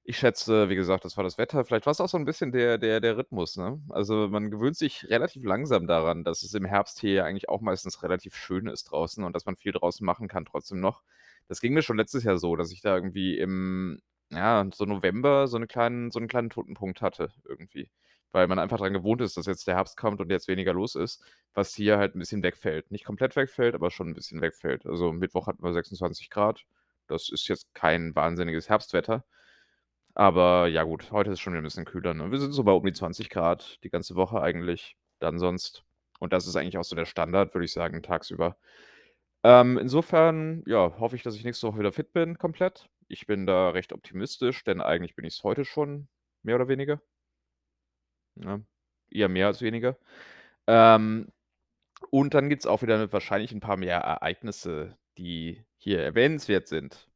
Ich 0.05 0.19
schätze, 0.19 0.69
wie 0.71 0.77
gesagt, 0.77 1.05
das 1.07 1.17
war 1.19 1.25
das 1.25 1.39
Wetter. 1.39 1.65
Vielleicht 1.65 1.87
war's 1.87 2.01
auch 2.01 2.09
so 2.09 2.19
'n 2.19 2.25
bisschen 2.27 2.53
der 2.53 2.79
der 2.79 3.01
der 3.01 3.17
Rhythmus, 3.19 3.57
ne? 3.57 3.81
Also, 3.91 4.29
man 4.29 4.51
gewöhnt 4.51 4.77
sich 4.77 5.09
relativ 5.11 5.45
langsam 5.45 5.87
daran, 5.89 6.25
dass 6.25 6.43
es 6.45 6.55
im 6.55 6.65
Herbst 6.67 7.01
hier 7.01 7.25
eigentlich 7.27 7.49
auch 7.51 7.61
meistens 7.63 8.03
relativ 8.05 8.37
schön 8.37 8.69
ist 8.69 8.85
draußen 8.93 9.25
und 9.25 9.35
dass 9.37 9.47
man 9.47 9.57
viel 9.57 9.73
draußen 9.73 10.05
machen 10.07 10.29
kann 10.29 10.47
trotzdem 10.47 10.81
noch. 10.81 11.03
Das 11.49 11.61
ging 11.63 11.75
mir 11.75 11.83
schon 11.83 11.99
letztes 11.99 12.25
Jahr 12.25 12.39
so, 12.39 12.57
dass 12.57 12.73
ich 12.73 12.83
da 12.83 12.95
irgendwie 12.97 13.39
im 13.39 14.01
ja, 14.31 14.67
so 14.75 14.85
November 14.87 15.49
so 15.49 15.59
'ne 15.59 15.67
kleinen 15.69 16.11
so 16.13 16.21
'n 16.21 16.29
kleinen 16.29 16.51
toten 16.51 16.75
Punkt 16.75 17.03
hatte 17.03 17.33
irgendwie, 17.47 17.91
weil 18.33 18.47
man 18.49 18.59
einfach 18.59 18.79
dran 18.79 18.93
gewohnt 18.95 19.21
ist, 19.23 19.37
dass 19.37 19.47
jetzt 19.47 19.67
der 19.69 19.77
Herbst 19.77 19.97
kommt 19.97 20.21
und 20.21 20.31
jetzt 20.31 20.49
weniger 20.49 20.73
los 20.75 20.95
ist, 20.97 21.23
was 21.55 21.75
hier 21.75 21.99
halt 21.99 22.15
'n 22.17 22.19
bisschen 22.21 22.43
wegfällt. 22.43 22.91
Nicht 22.91 23.05
komplett 23.05 23.37
wegfällt, 23.37 23.75
aber 23.75 23.91
schon 23.91 24.09
'n 24.11 24.15
bisschen 24.15 24.41
wegfällt. 24.43 24.87
Also, 24.87 25.13
Mittwoch 25.13 25.47
hatten 25.49 25.63
wir 25.65 25.73
26 25.73 26.31
C. 26.31 26.67
Das 27.09 27.29
ist 27.31 27.49
jetzt 27.49 27.75
kein 27.75 28.15
wahnsinniges 28.17 28.69
Herbstwetter. 28.69 29.25
Aber 30.15 30.69
ja 30.69 30.85
gut, 30.85 31.13
heute 31.13 31.31
ist 31.31 31.35
es 31.35 31.41
schon 31.41 31.55
wieder 31.55 31.63
'n 31.63 31.65
bisschen 31.65 31.85
kühler, 31.87 32.15
ne? 32.15 32.31
Wir 32.33 32.41
sind 32.41 32.53
so 32.53 32.65
bei 32.65 32.73
um 32.73 32.85
die 32.87 32.93
20 32.95 33.31
C 33.31 33.79
die 33.85 33.91
ganze 33.91 34.17
Woche 34.17 34.41
eigentlich 34.43 34.97
dann 35.21 35.39
sonst. 35.39 35.85
Und 36.21 36.33
das 36.35 36.47
ist 36.49 36.57
eigentlich 36.57 36.79
auch 36.79 36.85
so 36.85 36.97
der 36.97 37.07
Standard, 37.07 37.55
würde 37.55 37.65
ich 37.67 37.73
sagen, 37.73 38.03
tagsüber. 38.03 38.57
Ähm, 39.45 39.79
insofern, 39.79 40.63
ja, 40.67 40.99
hoffe 41.01 41.17
ich, 41.17 41.23
dass 41.25 41.37
ich 41.37 41.45
nächste 41.45 41.69
Woche 41.69 41.79
wieder 41.81 41.93
fit 41.93 42.13
bin 42.15 42.39
komplett. 42.39 42.89
Ich 43.09 43.27
bin 43.27 43.47
da 43.47 43.71
recht 43.71 43.93
optimistisch, 43.95 44.65
denn 44.65 44.81
eigentlich 44.83 45.17
bin 45.17 45.25
ich's 45.27 45.45
heute 45.45 45.65
schon, 45.67 46.09
mehr 46.45 46.57
oder 46.57 46.69
weniger. 46.69 47.01
Ne? 48.39 48.65
Eher 49.11 49.29
mehr 49.29 49.47
als 49.49 49.63
weniger. 49.63 49.99
Ähm, 50.69 51.29
und 52.11 52.35
dann 52.35 52.49
gibt's 52.51 52.67
auch 52.67 52.83
wieder 52.83 53.13
wahrscheinlich 53.13 53.53
'n 53.53 53.61
paar 53.61 53.77
mehr 53.79 53.99
Ereignisse, 53.99 54.99
die 55.19 55.65
hier 55.79 56.03
erwähnenswert 56.03 56.69
sind. 56.69 57.09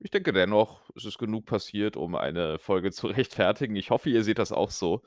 ich 0.00 0.10
denke 0.10 0.32
dennoch, 0.32 0.90
es 0.96 1.04
ist 1.06 1.18
genug 1.18 1.46
passiert, 1.46 1.96
um 1.96 2.14
eine 2.16 2.58
Folge 2.58 2.92
zu 2.92 3.06
rechtfertigen. 3.08 3.76
Ich 3.76 3.90
hoffe, 3.90 4.10
ihr 4.10 4.24
seht 4.24 4.38
das 4.38 4.52
auch 4.52 4.70
so. 4.70 5.02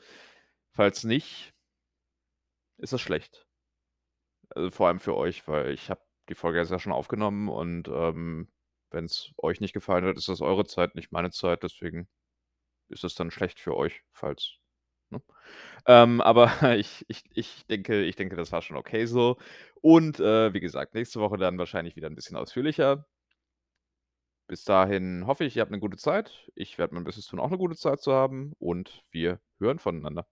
Falls 0.74 1.04
nicht 1.06 1.54
ist 2.78 2.94
das 2.94 3.02
schlecht. 3.02 3.46
Also, 4.50 4.70
vor 4.72 4.88
allem 4.88 5.00
für 5.00 5.16
euch, 5.16 5.48
weil 5.48 5.72
ich 5.72 5.90
habe 5.90 6.02
die 6.30 6.36
Folge 6.36 6.60
jetzt 6.60 6.72
ja 6.72 6.80
schon 6.80 6.92
aufgenommen 6.94 7.50
und, 7.50 7.88
ähm, 7.88 8.50
wenn's 8.92 9.34
euch 9.38 9.60
nicht 9.62 9.74
gefallen 9.74 10.06
hat, 10.06 10.18
ist 10.18 10.30
das 10.30 10.42
eure 10.42 10.66
Zeit, 10.66 10.96
nicht 10.96 11.12
meine 11.12 11.32
Zeit, 11.32 11.64
deswegen 11.64 12.08
ist 12.90 13.04
es 13.04 13.16
dann 13.16 13.32
schlecht 13.32 13.60
für 13.60 13.76
euch, 13.78 14.04
falls 14.12 14.58
ne? 15.16 15.22
Ähm, 15.88 16.22
aber 16.22 16.52
ich 16.78 17.06
ich 17.10 17.24
ich 17.36 17.66
denke 17.68 18.04
ich 18.04 18.16
denke, 18.18 18.36
das 18.38 18.52
war 18.52 18.62
schon 18.62 18.78
okay 18.78 19.06
so. 19.08 19.38
Und, 19.82 20.20
äh, 20.20 20.54
wie 20.54 20.62
gesagt, 20.62 20.96
nächste 20.96 21.20
Woche 21.22 21.38
dann 21.38 21.58
wahrscheinlich 21.60 21.96
wieder 21.98 22.08
'n 22.10 22.16
bisschen 22.16 22.38
ausführlicher. 22.38 23.06
Bis 24.50 24.64
dahin 24.64 25.26
hoffe 25.26 25.44
ich, 25.44 25.56
ihr 25.56 25.62
habt 25.62 25.72
'ne 25.72 25.80
gute 25.80 25.98
Zeit. 25.98 26.52
Ich 26.54 26.78
werde 26.78 26.94
mein 26.94 27.04
Bestes 27.04 27.26
tun, 27.26 27.40
auch 27.40 27.50
'ne 27.50 27.58
gute 27.58 27.76
Zeit 27.76 28.00
zu 28.02 28.14
haben 28.14 28.54
und 28.60 29.02
wir 29.12 29.40
hören 29.60 29.80
voneinander. 29.80 30.26